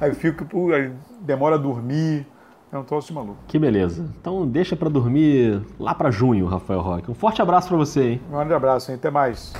[0.00, 0.90] aí eu fico, aí
[1.20, 2.26] demora a dormir.
[2.76, 3.38] É um troço de maluco.
[3.48, 4.06] Que beleza.
[4.20, 7.10] Então deixa para dormir lá para junho, Rafael Roque.
[7.10, 8.20] Um forte abraço para você, hein?
[8.28, 8.96] Um grande abraço, hein?
[8.96, 9.54] Até mais.